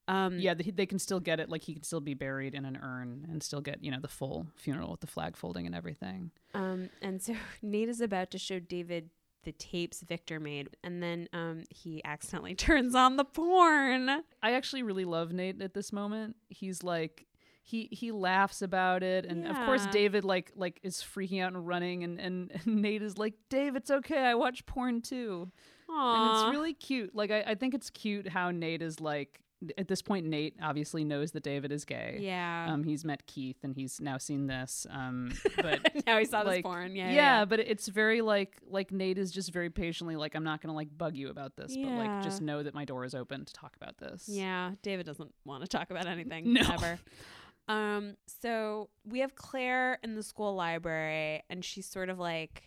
[0.08, 1.48] Um, Yeah, they, they can still get it.
[1.48, 4.08] Like he can still be buried in an urn and still get, you know, the
[4.08, 6.32] full funeral with the flag folding and everything.
[6.54, 9.10] Um, and so Nate is about to show David
[9.44, 14.08] the tapes Victor made, and then um, he accidentally turns on the porn.
[14.42, 16.36] I actually really love Nate at this moment.
[16.48, 17.26] He's like
[17.68, 21.66] he he laughs about it and of course David like like is freaking out and
[21.68, 25.50] running and, and and Nate is like, Dave, it's okay, I watch porn too.
[25.88, 26.46] And Aww.
[26.46, 27.14] it's really cute.
[27.14, 29.40] Like I, I think it's cute how Nate is like
[29.76, 32.18] at this point Nate obviously knows that David is gay.
[32.20, 32.66] yeah.
[32.72, 34.86] Um he's met Keith and he's now seen this.
[34.90, 36.94] Um but now he saw this porn.
[36.94, 37.06] Yeah.
[37.08, 37.44] yeah, Yeah.
[37.44, 40.96] but it's very like like Nate is just very patiently like I'm not gonna like
[40.96, 43.74] bug you about this, but like just know that my door is open to talk
[43.76, 44.28] about this.
[44.28, 44.72] Yeah.
[44.82, 46.60] David doesn't want to talk about anything No.
[46.72, 46.98] ever.
[47.68, 48.16] Um.
[48.40, 52.62] So we have Claire in the school library, and she's sort of like.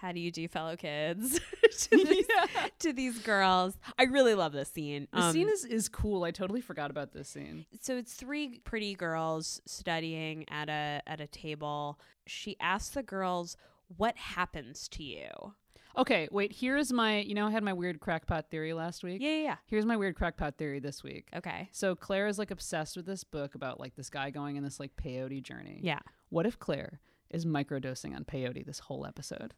[0.00, 1.40] How do you do, fellow kids?
[1.90, 2.66] to, these, Yeah.
[2.80, 3.76] to these girls.
[3.98, 5.08] I really love this scene.
[5.12, 6.24] The Um, scene is, is cool.
[6.24, 7.66] I totally forgot about this scene.
[7.80, 11.98] so it's three pretty girls studying at a at a table.
[12.26, 13.56] She asks the girls,
[13.96, 15.54] "What happens to you?"
[15.98, 16.52] Okay, wait.
[16.52, 17.20] Here's my.
[17.20, 19.22] You know, I had my weird crackpot theory last week.
[19.22, 21.28] Yeah, yeah, Here's my weird crackpot theory this week.
[21.34, 21.68] Okay.
[21.72, 24.78] So Claire is like obsessed with this book about like this guy going in this
[24.78, 25.80] like peyote journey.
[25.82, 26.00] Yeah.
[26.28, 29.54] What if Claire is microdosing on peyote this whole episode?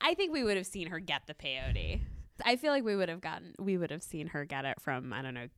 [0.00, 2.00] I think we would have seen her get the peyote.
[2.44, 5.12] I feel like we would have gotten, we would have seen her get it from
[5.12, 5.48] I don't know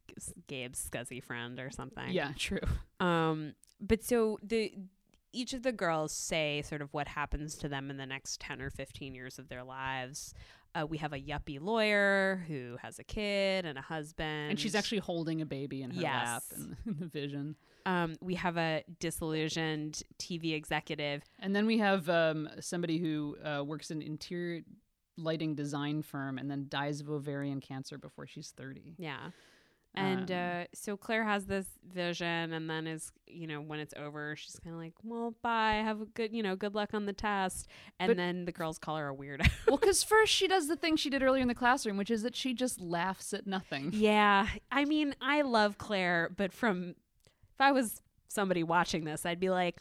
[0.49, 2.11] Gabe's scuzzy friend or something.
[2.11, 2.61] Yeah, true.
[2.99, 3.55] Um.
[3.81, 4.73] But so the
[5.33, 8.61] each of the girls say sort of what happens to them in the next ten
[8.61, 10.35] or fifteen years of their lives.
[10.75, 14.77] Uh, we have a yuppie lawyer who has a kid and a husband, And she's
[14.77, 17.57] actually holding a baby in her lap in, in the vision.
[17.91, 21.23] Um, we have a disillusioned TV executive.
[21.39, 24.63] And then we have um, somebody who uh, works in interior
[25.17, 28.95] lighting design firm and then dies of ovarian cancer before she's 30.
[28.99, 29.31] Yeah.
[29.95, 33.93] And Um, uh, so Claire has this vision, and then is you know when it's
[33.97, 35.83] over, she's kind of like, "Well, bye.
[35.85, 37.67] Have a good you know good luck on the test."
[37.99, 39.51] And then the girls call her a weirdo.
[39.67, 42.23] well, because first she does the thing she did earlier in the classroom, which is
[42.23, 43.91] that she just laughs at nothing.
[43.93, 46.95] yeah, I mean, I love Claire, but from
[47.61, 49.77] if I was somebody watching this, I'd be like,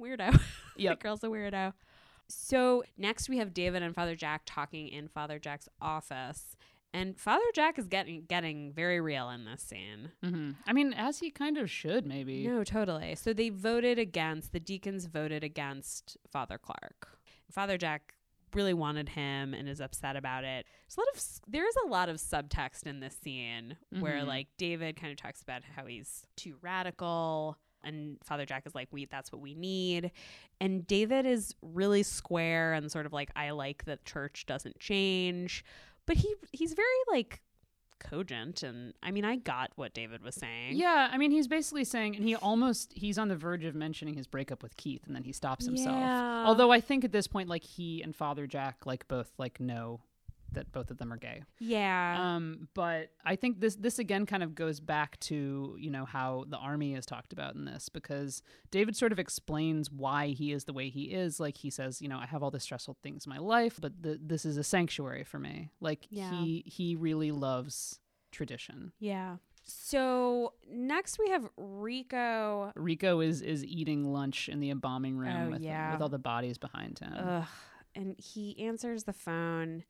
[0.00, 0.40] "Weirdo."
[0.80, 1.00] Yep.
[1.00, 1.72] the girl's a weirdo.
[2.28, 6.54] So next we have David and Father Jack talking in Father Jack's office.
[6.94, 10.12] And Father Jack is getting getting very real in this scene.
[10.22, 12.46] hmm I mean, as he kind of should, maybe.
[12.46, 13.16] No, totally.
[13.16, 17.08] So they voted against the deacons voted against Father Clark.
[17.50, 18.14] Father Jack
[18.54, 20.66] really wanted him and is upset about it.
[20.88, 24.26] There's a lot of there is a lot of subtext in this scene where Mhm.
[24.26, 28.88] like David kind of talks about how he's too radical and Father Jack is like
[28.90, 30.10] we that's what we need.
[30.60, 35.64] And David is really square and sort of like I like that church doesn't change,
[36.06, 37.40] but he he's very like
[37.98, 38.62] cogent.
[38.62, 40.76] And I mean, I got what David was saying.
[40.76, 44.14] Yeah, I mean, he's basically saying, and he almost he's on the verge of mentioning
[44.14, 45.96] his breakup with Keith, and then he stops himself.
[45.96, 46.44] Yeah.
[46.46, 50.00] Although I think at this point, like he and Father Jack, like both, like know
[50.52, 51.42] that both of them are gay.
[51.58, 52.16] Yeah.
[52.36, 56.44] Um, but I think this this again kind of goes back to you know how
[56.48, 60.64] the army is talked about in this because David sort of explains why he is
[60.64, 61.38] the way he is.
[61.38, 64.02] Like he says, you know, I have all the stressful things in my life, but
[64.02, 65.70] th- this is a sanctuary for me.
[65.80, 66.30] Like Yeah.
[66.30, 68.00] he he really loves
[68.32, 68.92] tradition.
[68.98, 69.36] yeah.
[69.70, 72.72] So next we have Rico.
[72.74, 75.92] Rico is is eating lunch in the embalming room Oh, with, yeah.
[75.92, 77.12] with all the bodies behind him.
[77.16, 77.44] Ugh.
[77.94, 79.84] And he answers the phone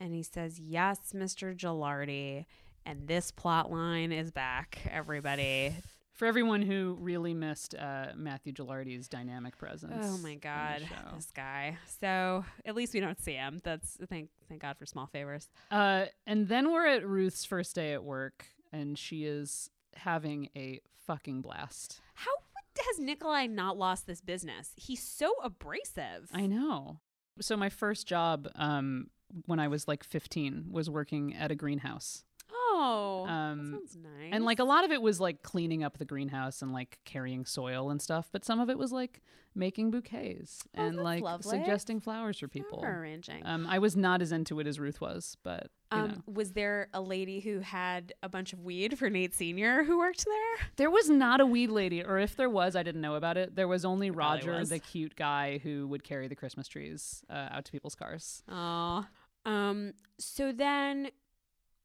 [0.00, 1.56] and he says, Yes, Mr.
[1.56, 2.46] Gilardi.
[2.86, 5.76] And this plot line is back, everybody.
[6.14, 10.06] For everyone who really missed uh, Matthew Gilardi's dynamic presence.
[10.06, 10.82] Oh my god,
[11.14, 11.78] this guy.
[12.00, 13.60] So at least we don't see him.
[13.62, 15.48] That's thank thank God for small favors.
[15.70, 20.80] Uh, and then we're at Ruth's first day at work, and she is having a
[21.06, 22.00] fucking blast.
[22.14, 22.32] How
[22.76, 24.72] has Nikolai not lost this business?
[24.76, 26.28] He's so abrasive.
[26.32, 27.00] I know.
[27.40, 29.08] So my first job, um,
[29.46, 32.24] when I was like 15, was working at a greenhouse.
[32.52, 34.30] Oh, Um, that sounds nice.
[34.32, 37.44] And like a lot of it was like cleaning up the greenhouse and like carrying
[37.44, 39.20] soil and stuff, but some of it was like
[39.54, 41.58] making bouquets Oh, and like lovely.
[41.58, 42.80] suggesting flowers for people.
[42.80, 43.44] Flower arranging.
[43.44, 45.70] Um, I was not as into it as Ruth was, but.
[45.92, 49.98] Um, was there a lady who had a bunch of weed for Nate Senior who
[49.98, 50.66] worked there?
[50.76, 53.56] There was not a weed lady, or if there was, I didn't know about it.
[53.56, 54.68] There was only probably Roger, was.
[54.70, 58.44] the cute guy who would carry the Christmas trees uh, out to people's cars.
[58.48, 59.04] Oh.
[59.44, 59.92] Um.
[60.18, 61.10] So then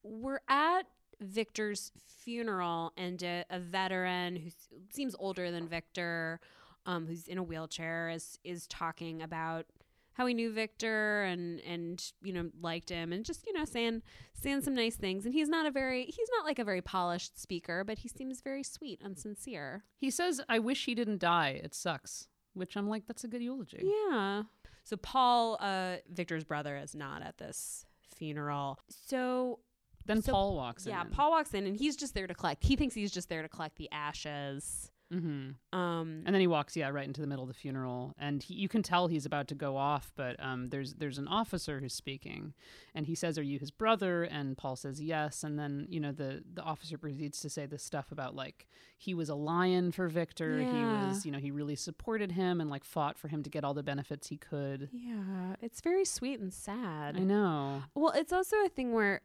[0.03, 0.83] we're at
[1.21, 1.91] Victor's
[2.23, 4.49] funeral, and a, a veteran who
[4.91, 6.39] seems older than Victor,
[6.85, 9.65] um, who's in a wheelchair, is is talking about
[10.13, 14.01] how he knew Victor and and you know liked him, and just you know saying
[14.33, 15.25] saying some nice things.
[15.25, 18.41] And he's not a very he's not like a very polished speaker, but he seems
[18.41, 19.83] very sweet and sincere.
[19.97, 21.61] He says, "I wish he didn't die.
[21.63, 23.81] It sucks." Which I'm like, that's a good eulogy.
[24.09, 24.43] Yeah.
[24.83, 27.85] So Paul, uh, Victor's brother, is not at this
[28.15, 28.79] funeral.
[28.89, 29.59] So
[30.07, 31.07] Then So- Paul walks yeah, in.
[31.07, 32.63] Yeah, Paul walks in and he's just there to collect.
[32.63, 34.91] He thinks he's just there to collect the ashes.
[35.11, 38.41] Hmm Um, And then he walks, yeah, right into the middle of the funeral, and
[38.41, 40.11] he, you can tell he's about to go off.
[40.15, 42.53] But um, there's there's an officer who's speaking,
[42.95, 46.11] and he says, "Are you his brother?" And Paul says, "Yes." And then you know
[46.11, 50.07] the the officer proceeds to say this stuff about like he was a lion for
[50.07, 50.59] Victor.
[50.59, 50.71] Yeah.
[50.71, 53.63] He was, you know, he really supported him and like fought for him to get
[53.63, 54.89] all the benefits he could.
[54.91, 57.15] yeah, it's very sweet and sad.
[57.17, 57.83] I know.
[57.93, 59.21] Well, it's also a thing where,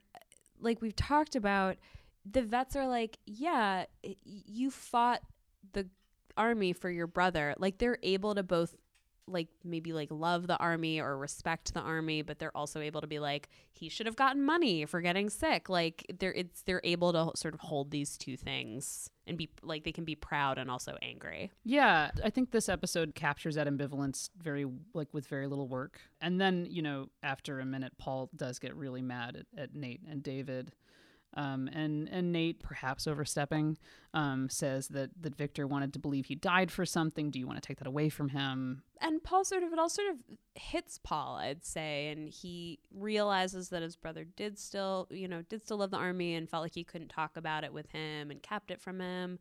[0.60, 1.76] like we've talked about,
[2.30, 3.86] the vets are like, yeah,
[4.24, 5.22] you fought
[6.36, 7.54] army for your brother.
[7.58, 8.74] Like they're able to both
[9.26, 13.06] like maybe like love the army or respect the army but they're also able to
[13.06, 17.12] be like he should have gotten money for getting sick like they're it's they're able
[17.12, 20.70] to sort of hold these two things and be like they can be proud and
[20.70, 25.68] also angry Yeah, I think this episode captures that ambivalence very like with very little
[25.68, 26.00] work.
[26.20, 30.02] And then, you know, after a minute Paul does get really mad at, at Nate
[30.08, 30.72] and David.
[31.34, 33.78] Um, and and Nate, perhaps overstepping,
[34.14, 37.30] um, says that that Victor wanted to believe he died for something.
[37.30, 38.82] Do you want to take that away from him?
[39.00, 40.16] and Paul sort of it all sort of
[40.54, 45.62] hits Paul, I'd say, and he realizes that his brother did still, you know, did
[45.62, 48.42] still love the army and felt like he couldn't talk about it with him and
[48.42, 49.38] kept it from him.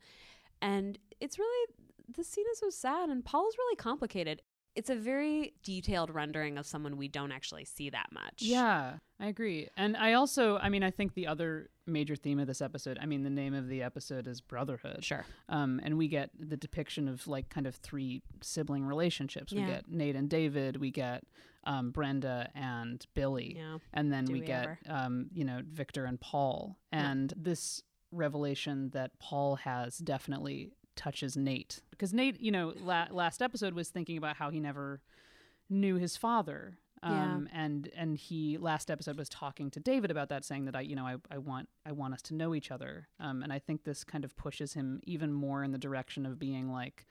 [0.61, 1.73] And it's really
[2.15, 4.41] the scene is so sad and Paul is really complicated.
[4.75, 8.35] It's a very detailed rendering of someone we don't actually see that much.
[8.37, 9.67] Yeah, I agree.
[9.75, 13.05] And I also, I mean, I think the other major theme of this episode, I
[13.05, 15.03] mean, the name of the episode is Brotherhood.
[15.03, 15.25] Sure.
[15.49, 19.51] Um, and we get the depiction of like kind of three sibling relationships.
[19.51, 19.61] Yeah.
[19.61, 20.77] We get Nate and David.
[20.77, 21.23] We get
[21.65, 23.55] um, Brenda and Billy.
[23.57, 23.79] Yeah.
[23.93, 26.77] And then Do we, we get, um, you know, Victor and Paul.
[26.93, 27.09] Yeah.
[27.11, 31.81] And this revelation that Paul has definitely touches Nate.
[31.91, 35.01] Because Nate, you know, la- last episode was thinking about how he never
[35.69, 36.77] knew his father.
[37.01, 37.09] Yeah.
[37.35, 40.81] Um, and and he last episode was talking to David about that, saying that I
[40.81, 43.07] you know I, I want I want us to know each other.
[43.21, 46.37] Um, and I think this kind of pushes him even more in the direction of
[46.37, 47.05] being like,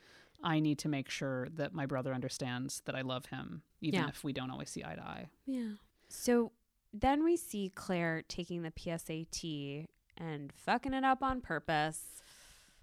[0.45, 4.09] I need to make sure that my brother understands that I love him, even Yeah.
[4.09, 5.29] if we don't always see eye to eye.
[5.47, 5.71] Yeah.
[6.09, 6.53] So
[6.93, 9.87] then we see Claire taking the PSAT
[10.19, 12.23] and fucking it up on purpose.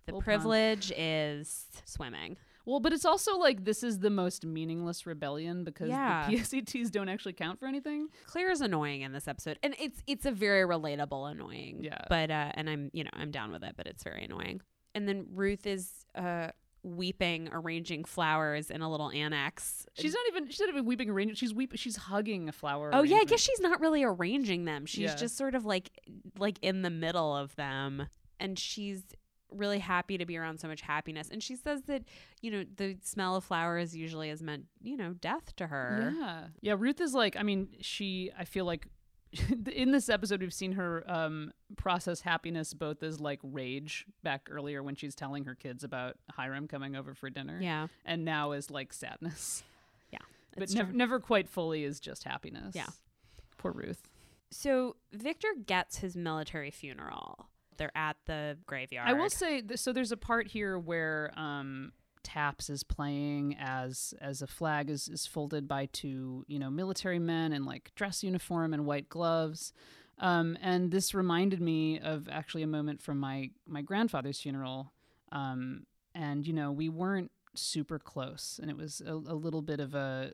[0.05, 0.21] The pun.
[0.21, 2.37] privilege is swimming.
[2.67, 6.27] Well, but it's also like this is the most meaningless rebellion because Yeah.
[6.27, 8.07] the PSATs don't actually count for anything.
[8.25, 11.83] Claire is annoying in this episode, and it's it's a very relatable annoying.
[11.83, 11.99] Yeah.
[12.09, 14.61] But uh, and I'm you know I'm down with it, but it's very annoying.
[14.95, 16.49] And then Ruth is uh
[16.81, 19.85] weeping, arranging flowers in a little annex.
[19.95, 21.35] She's not even she's not even weeping arranging.
[21.35, 22.89] She's weep she's hugging a flower.
[22.93, 24.85] Oh yeah, I guess she's not really arranging them.
[24.85, 25.15] She's Yeah.
[25.15, 25.89] just sort of like
[26.39, 28.07] like in the middle of them
[28.39, 29.03] and she's
[29.51, 31.29] really happy to be around so much happiness.
[31.31, 32.03] And she says that,
[32.41, 36.13] you know, the smell of flowers usually has meant, you know, death to her.
[36.17, 36.43] Yeah.
[36.61, 38.87] Yeah, Ruth is like I mean, she I feel like
[39.71, 44.81] in this episode we've seen her um process happiness both as like rage back earlier
[44.81, 47.59] when she's telling her kids about Hiram coming over for dinner.
[47.61, 47.87] Yeah.
[48.05, 49.63] And now as like sadness.
[50.11, 50.19] Yeah.
[50.57, 52.75] But never quite fully is just happiness.
[52.75, 52.87] Yeah.
[53.57, 54.09] Poor Ruth.
[54.51, 57.49] So Victor gets his military funeral.
[57.77, 59.07] They're at the graveyard.
[59.07, 59.93] I will say so.
[59.93, 61.91] There's a part here where um,
[62.23, 67.19] taps is playing as as a flag is is folded by two you know military
[67.19, 69.73] men in like dress uniform and white gloves.
[70.17, 74.91] Um, and this reminded me of actually a moment from my my grandfather's funeral.
[75.31, 79.79] Um, and you know we weren't super close, and it was a, a little bit
[79.79, 80.31] of a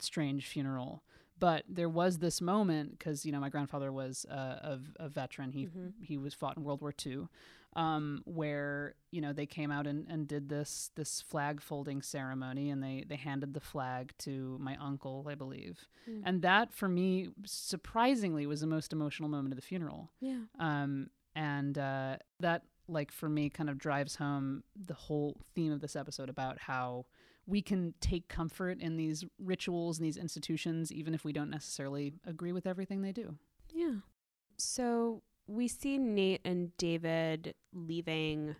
[0.00, 1.02] strange funeral.
[1.38, 4.34] But there was this moment because you know my grandfather was uh,
[4.76, 5.52] a, a veteran.
[5.52, 5.92] He Mhm.
[6.00, 7.26] he was fought in World War II,
[7.74, 12.70] um, where you know they came out and, and did this this flag folding ceremony,
[12.70, 16.22] and they they handed the flag to my uncle, I believe, Mm.
[16.24, 20.10] and that for me surprisingly was the most emotional moment of the funeral.
[20.20, 20.42] Yeah.
[20.58, 25.80] Um, and uh, that like for me kind of drives home the whole theme of
[25.80, 27.06] this episode about how
[27.46, 32.14] we can take comfort in these rituals and these institutions even if we don't necessarily
[32.26, 33.36] agree with everything they do.
[33.72, 33.96] Yeah.
[34.56, 38.56] So we see Nate and David leaving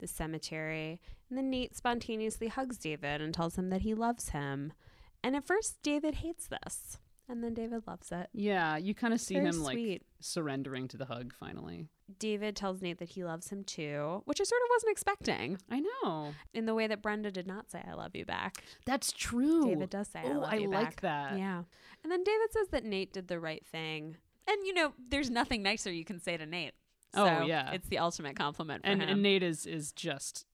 [0.00, 4.72] the cemetery, and then Nate spontaneously hugs David and tells him that he loves him.
[5.22, 6.98] And at first, David hates this,
[7.28, 8.28] and then David loves it.
[8.32, 10.02] Yeah, you kind of see Very him like sweet.
[10.20, 11.88] surrendering to the hug finally.
[12.18, 15.80] David tells Nate that he loves him too, which I sort of wasn't expecting I
[16.02, 16.32] know.
[16.52, 18.62] in the way that Brenda did not say "I love you" back.
[18.84, 19.64] That's true.
[19.66, 21.30] David does say "I Oh, love I you" like back.
[21.30, 21.38] that.
[21.38, 21.62] Yeah.
[22.02, 24.16] And then David says that Nate did the right thing.
[24.46, 26.74] And you know, there's nothing nicer you can say to Nate.
[27.14, 27.70] Oh, yeah.
[27.72, 29.08] It's the ultimate compliment for And, him.
[29.08, 30.44] and Nate is is just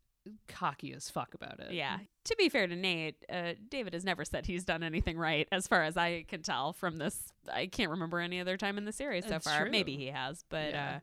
[0.48, 1.72] cocky as fuck about it.
[1.72, 1.98] yeah.
[2.24, 5.66] To be fair to Nate, uh, David has never said he's done anything right, as
[5.66, 7.32] far as I can tell from this.
[7.52, 9.62] I can't remember any other time in the series so That's far.
[9.62, 9.70] true.
[9.70, 10.96] Maybe he has, but Yeah.
[10.96, 11.00] uh,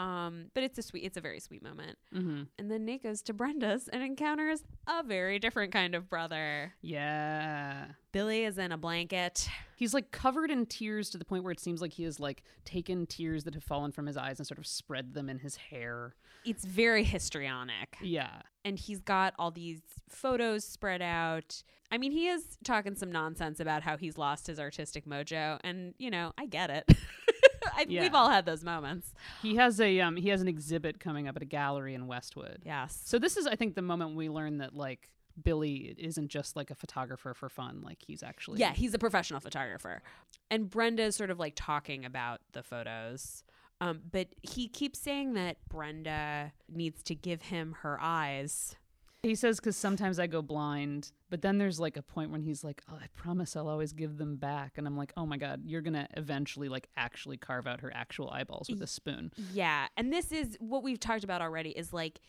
[0.00, 1.98] um, but it's a sweet, it's a very sweet moment.
[2.14, 2.42] Mm-hmm.
[2.58, 6.72] And then Nate goes to Brenda's and encounters a very different kind of brother.
[6.80, 7.84] Yeah.
[8.12, 9.46] Billy is in a blanket.
[9.76, 12.42] He's like covered in tears to the point where it seems like he has like
[12.64, 15.56] taken tears that have fallen from his eyes and sort of spread them in his
[15.56, 16.14] hair.
[16.46, 17.98] It's very histrionic.
[18.00, 18.40] Yeah.
[18.64, 21.62] and he's got all these photos spread out.
[21.92, 25.92] I mean, he is talking some nonsense about how he's lost his artistic mojo, and
[25.98, 26.88] you know, I get it.
[27.76, 28.02] I, Yeah.
[28.02, 29.12] We've all had those moments.
[29.42, 32.62] He has a um he has an exhibit coming up at a gallery in Westwood.
[32.64, 33.00] Yes.
[33.04, 35.08] So this is I think the moment we learn that like
[35.42, 39.40] Billy isn't just like a photographer for fun, like he's actually Yeah, he's a professional
[39.40, 40.02] photographer,
[40.50, 43.44] and Brenda is sort of like talking about the photos.
[43.80, 48.76] Um, but he keeps saying that Brenda needs to give him her eyes.
[49.22, 52.64] He says because sometimes I go blind, but then there's like a point when he's
[52.64, 55.62] like, "Oh, I promise I'll always give them back," and I'm like, "Oh my god,
[55.66, 60.10] you're gonna eventually like actually carve out her actual eyeballs with a spoon." Yeah, and
[60.10, 62.20] this is what we've talked about already is like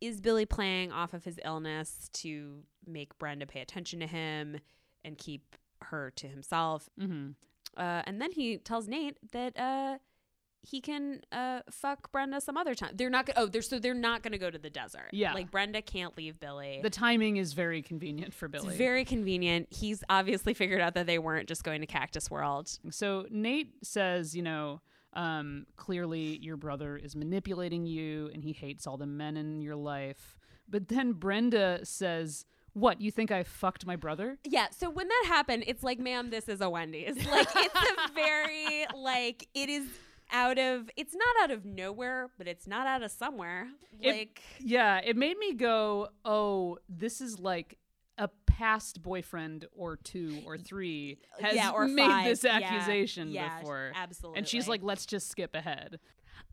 [0.00, 4.58] is Billy playing off of his illness to make Brenda pay attention to him
[5.04, 6.88] and keep her to himself.
[6.98, 7.30] Mm-hmm.
[7.76, 9.98] Uh, and then he tells Nate that uh,
[10.62, 12.90] he can uh, fuck Brenda some other time.
[12.94, 15.08] They're not go- oh, they're so they're not going to go to the desert.
[15.12, 15.32] Yeah.
[15.32, 16.80] Like Brenda can't leave Billy.
[16.82, 18.76] The timing is very convenient for it's Billy.
[18.76, 19.68] very convenient.
[19.70, 22.70] He's obviously figured out that they weren't just going to Cactus World.
[22.90, 24.80] So Nate says, you know,
[25.14, 29.76] um, clearly your brother is manipulating you and he hates all the men in your
[29.76, 30.36] life.
[30.68, 32.44] But then Brenda says,
[32.74, 34.38] What, you think I fucked my brother?
[34.44, 37.16] Yeah, so when that happened, it's like, ma'am, this is a Wendy's.
[37.26, 39.86] Like, it's a very, like, it is
[40.30, 43.68] out of, it's not out of nowhere, but it's not out of somewhere.
[44.00, 47.78] It- Like, Yeah, it made me go, Oh, this is like
[48.18, 52.24] a past boyfriend or two or three has yeah, or made five.
[52.26, 53.92] this Yeah, accusation yeah, before.
[53.94, 54.38] Absolutely.
[54.38, 55.98] And she's like, Let's just skip ahead.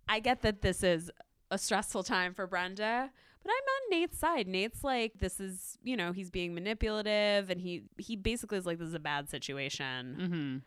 [0.08, 1.10] I get that this is
[1.52, 3.10] a stressful time for Brenda,
[3.44, 3.56] but I'm
[3.96, 4.48] on Nate's side.
[4.48, 8.78] Nate's like, this is, you know, he's being manipulative, and he he basically is like,
[8.80, 10.58] this is a bad situation, Mm-hmm.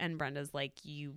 [0.00, 1.14] and Brenda's like, you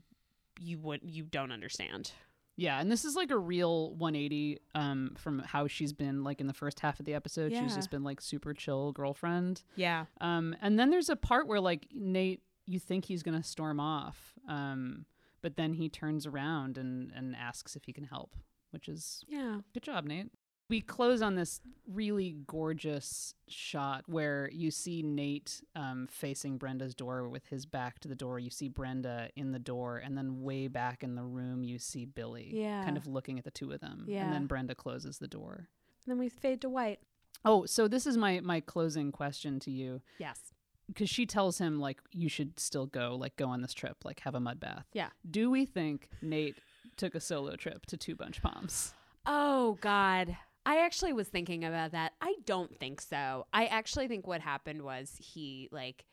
[0.62, 2.12] you would you don't understand.
[2.57, 6.47] Yeah, and this is like a real 180 um, from how she's been like in
[6.47, 7.53] the first half of the episode.
[7.55, 9.64] She's just been like super chill girlfriend.
[9.76, 10.05] Yeah.
[10.20, 14.34] Um, and then there's a part where like Nate, you think he's gonna storm off,
[14.47, 15.05] um,
[15.41, 18.36] but then he turns around and and asks if he can help,
[18.72, 19.62] which is Yeah.
[19.74, 20.30] good job, Nate.
[20.72, 27.28] We close on this really gorgeous shot where you see Nate um, facing Brenda's door
[27.28, 28.39] with his back to the door.
[28.39, 32.05] You see Brenda in the door, and then way back in the room, you see
[32.05, 32.86] Billy Yeah.
[32.86, 34.05] kind of looking at the two of them.
[34.07, 34.24] Yeah.
[34.24, 35.67] And then Brenda closes the door.
[36.05, 37.01] And then we fade to white.
[37.43, 40.53] Oh, so this is my my closing question to you Yes.
[40.88, 44.22] because she tells him like you should still go, like go on this trip, like
[44.22, 44.86] have a mud bath.
[44.93, 45.09] Yeah.
[45.30, 46.59] Do we think Nate
[46.95, 48.93] took a solo trip to Two Bunch Palms?
[49.26, 50.38] Oh God.
[50.66, 52.14] I actually was thinking about that.
[52.22, 53.47] I don't think so.
[53.53, 56.05] I actually think what happened was he like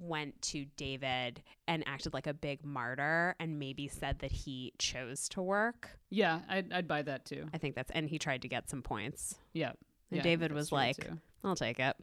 [0.00, 5.28] went to David and acted like a big martyr and maybe said that he chose
[5.30, 5.90] to work.
[6.10, 7.46] Yeah, I'd, I'd buy that too.
[7.52, 9.36] I think that's and he tried to get some points.
[9.52, 9.72] Yeah.
[10.10, 11.18] And Yeah, David was like, too.
[11.44, 11.96] I'll take it.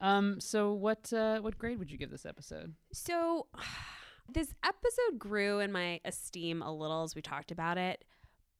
[0.00, 0.40] Um.
[0.40, 2.74] So what uh, what grade would you give this episode?
[2.92, 3.46] So
[4.32, 8.04] this episode grew in my esteem a little as we talked about it,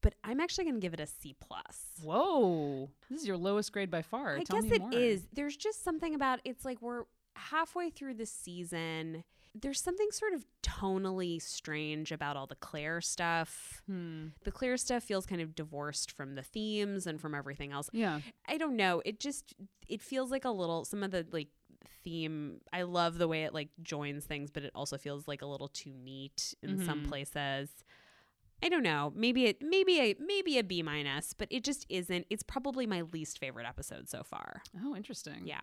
[0.02, 1.92] but I'm actually going to give it a C plus.
[2.02, 4.36] Whoa, this is your lowest grade by far.
[4.36, 4.92] I Tell guess it more.
[4.92, 5.26] is.
[5.32, 7.04] There's just something about it's like we're
[7.36, 9.24] halfway through the season.
[9.54, 13.82] There's something sort of tonally strange about all the Claire stuff.
[13.86, 14.28] Hmm.
[14.44, 17.90] The Claire stuff feels kind of divorced from the themes and from everything else.
[17.92, 18.20] Yeah.
[18.48, 19.02] I don't know.
[19.04, 19.54] It just
[19.88, 21.48] it feels like a little some of the like
[22.02, 22.60] theme.
[22.72, 25.68] I love the way it like joins things, but it also feels like a little
[25.68, 27.08] too neat in some Mhm.
[27.08, 27.68] places.
[28.62, 29.12] I don't know.
[29.16, 32.26] Maybe it maybe a maybe a B minus, but it just isn't.
[32.30, 34.62] It's probably my least favorite episode so far.
[34.84, 35.42] Oh, interesting.
[35.46, 35.60] Yeah.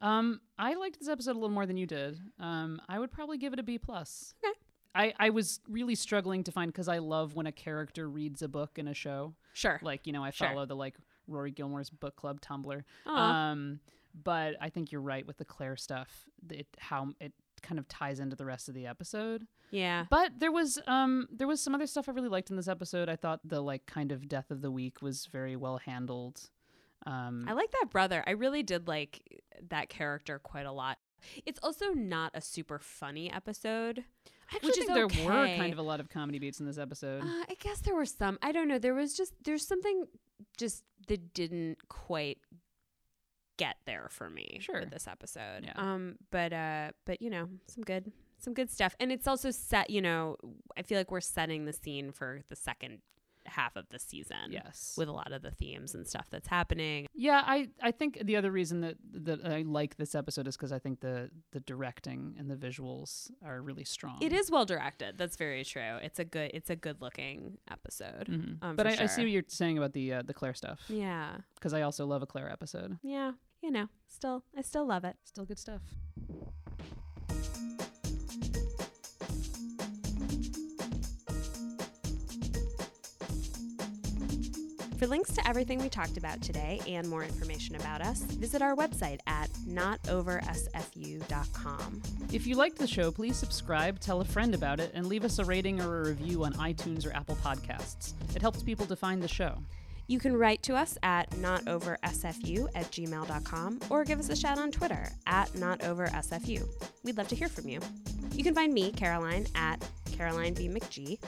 [0.00, 2.18] Um, I liked this episode a little more than you did.
[2.38, 4.34] Um, I would probably give it a B plus.
[4.44, 4.54] Okay.
[4.94, 8.48] I, I was really struggling to find because I love when a character reads a
[8.48, 9.34] book in a show.
[9.52, 9.78] Sure.
[9.82, 10.48] Like you know, I Sure.
[10.48, 10.96] follow the like
[11.26, 12.82] Rory Gilmore's book club Tumblr.
[13.06, 13.50] Aw.
[13.50, 13.80] Um,
[14.24, 16.24] but I think you're right with the Claire stuff.
[16.50, 17.32] It how it
[17.62, 19.46] kind of ties into the rest of the episode.
[19.70, 20.06] yeah.
[20.10, 23.08] But there was um there was some other stuff I really liked in this episode.
[23.08, 26.50] I thought the like kind of death of the week was very well handled.
[27.06, 28.24] Um, I like that brother.
[28.26, 30.98] I really did like that character quite a lot.
[31.46, 34.04] It's also not a super funny episode.
[34.50, 36.78] I actually which think there were kind of a lot of comedy beats in this
[36.78, 37.22] episode.
[37.22, 38.38] Uh, I guess there were some.
[38.42, 38.78] I don't know.
[38.78, 40.06] There was just there's something
[40.56, 42.38] just that didn't quite
[43.58, 44.80] get there for me Sure.
[44.80, 45.64] with this episode.
[45.64, 45.72] Yeah.
[45.76, 49.90] Um, but uh, but you know, some good some good stuff, and it's also set.
[49.90, 50.36] You know,
[50.76, 53.00] I feel like we're setting the scene for the second
[53.46, 54.50] half of the season.
[54.50, 54.92] yes.
[54.98, 57.06] With a lot of the themes and stuff that's happening.
[57.14, 60.70] yeah, I, I think the other reason that, that I like this episode is because
[60.70, 64.18] I think the, the directing and the visuals are really strong.
[64.20, 65.16] It is well directed.
[65.16, 65.96] That's very true.
[66.02, 68.26] It's a good it's a good looking episode.
[68.28, 68.58] Mhm.
[68.62, 71.36] um, but I, I see what you're saying about the uh, the Claire stuff Yeah.
[71.54, 72.98] because I also love a Claire episode.
[73.02, 73.32] Yeah.
[73.62, 75.16] You know, still I still love it.
[75.24, 75.82] Still good stuff.
[84.98, 88.74] For links to everything we talked about today and more information about us, visit our
[88.74, 92.02] website at notoversfu.com.
[92.32, 95.38] If you liked the show, please subscribe, tell a friend about it, and leave us
[95.38, 98.14] a rating or a review on iTunes or Apple Podcasts.
[98.34, 99.62] It helps people to find the show.
[100.08, 104.70] You can write to us at notoversfu at gmail.com or give us a shout on
[104.70, 106.66] Twitter at notoversfu.
[107.04, 107.80] We'd love to hear from you.
[108.32, 110.66] You can find me, Caroline, at Caroline B.
[110.66, 111.18] McGee.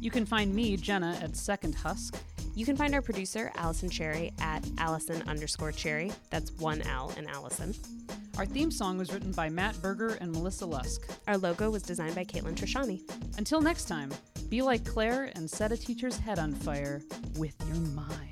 [0.00, 2.16] You can find me, Jenna, at Second Husk.
[2.54, 6.10] You can find our producer, Allison Cherry, at Allison underscore Cherry.
[6.30, 7.74] That's one L in Allison.
[8.38, 11.10] Our theme song was written by Matt Berger and Melissa Lusk.
[11.28, 13.02] Our logo was designed by Caitlin Trishani.
[13.36, 14.10] Until next time,
[14.48, 17.02] be like Claire and set a teacher's head on fire
[17.36, 18.29] with your mind.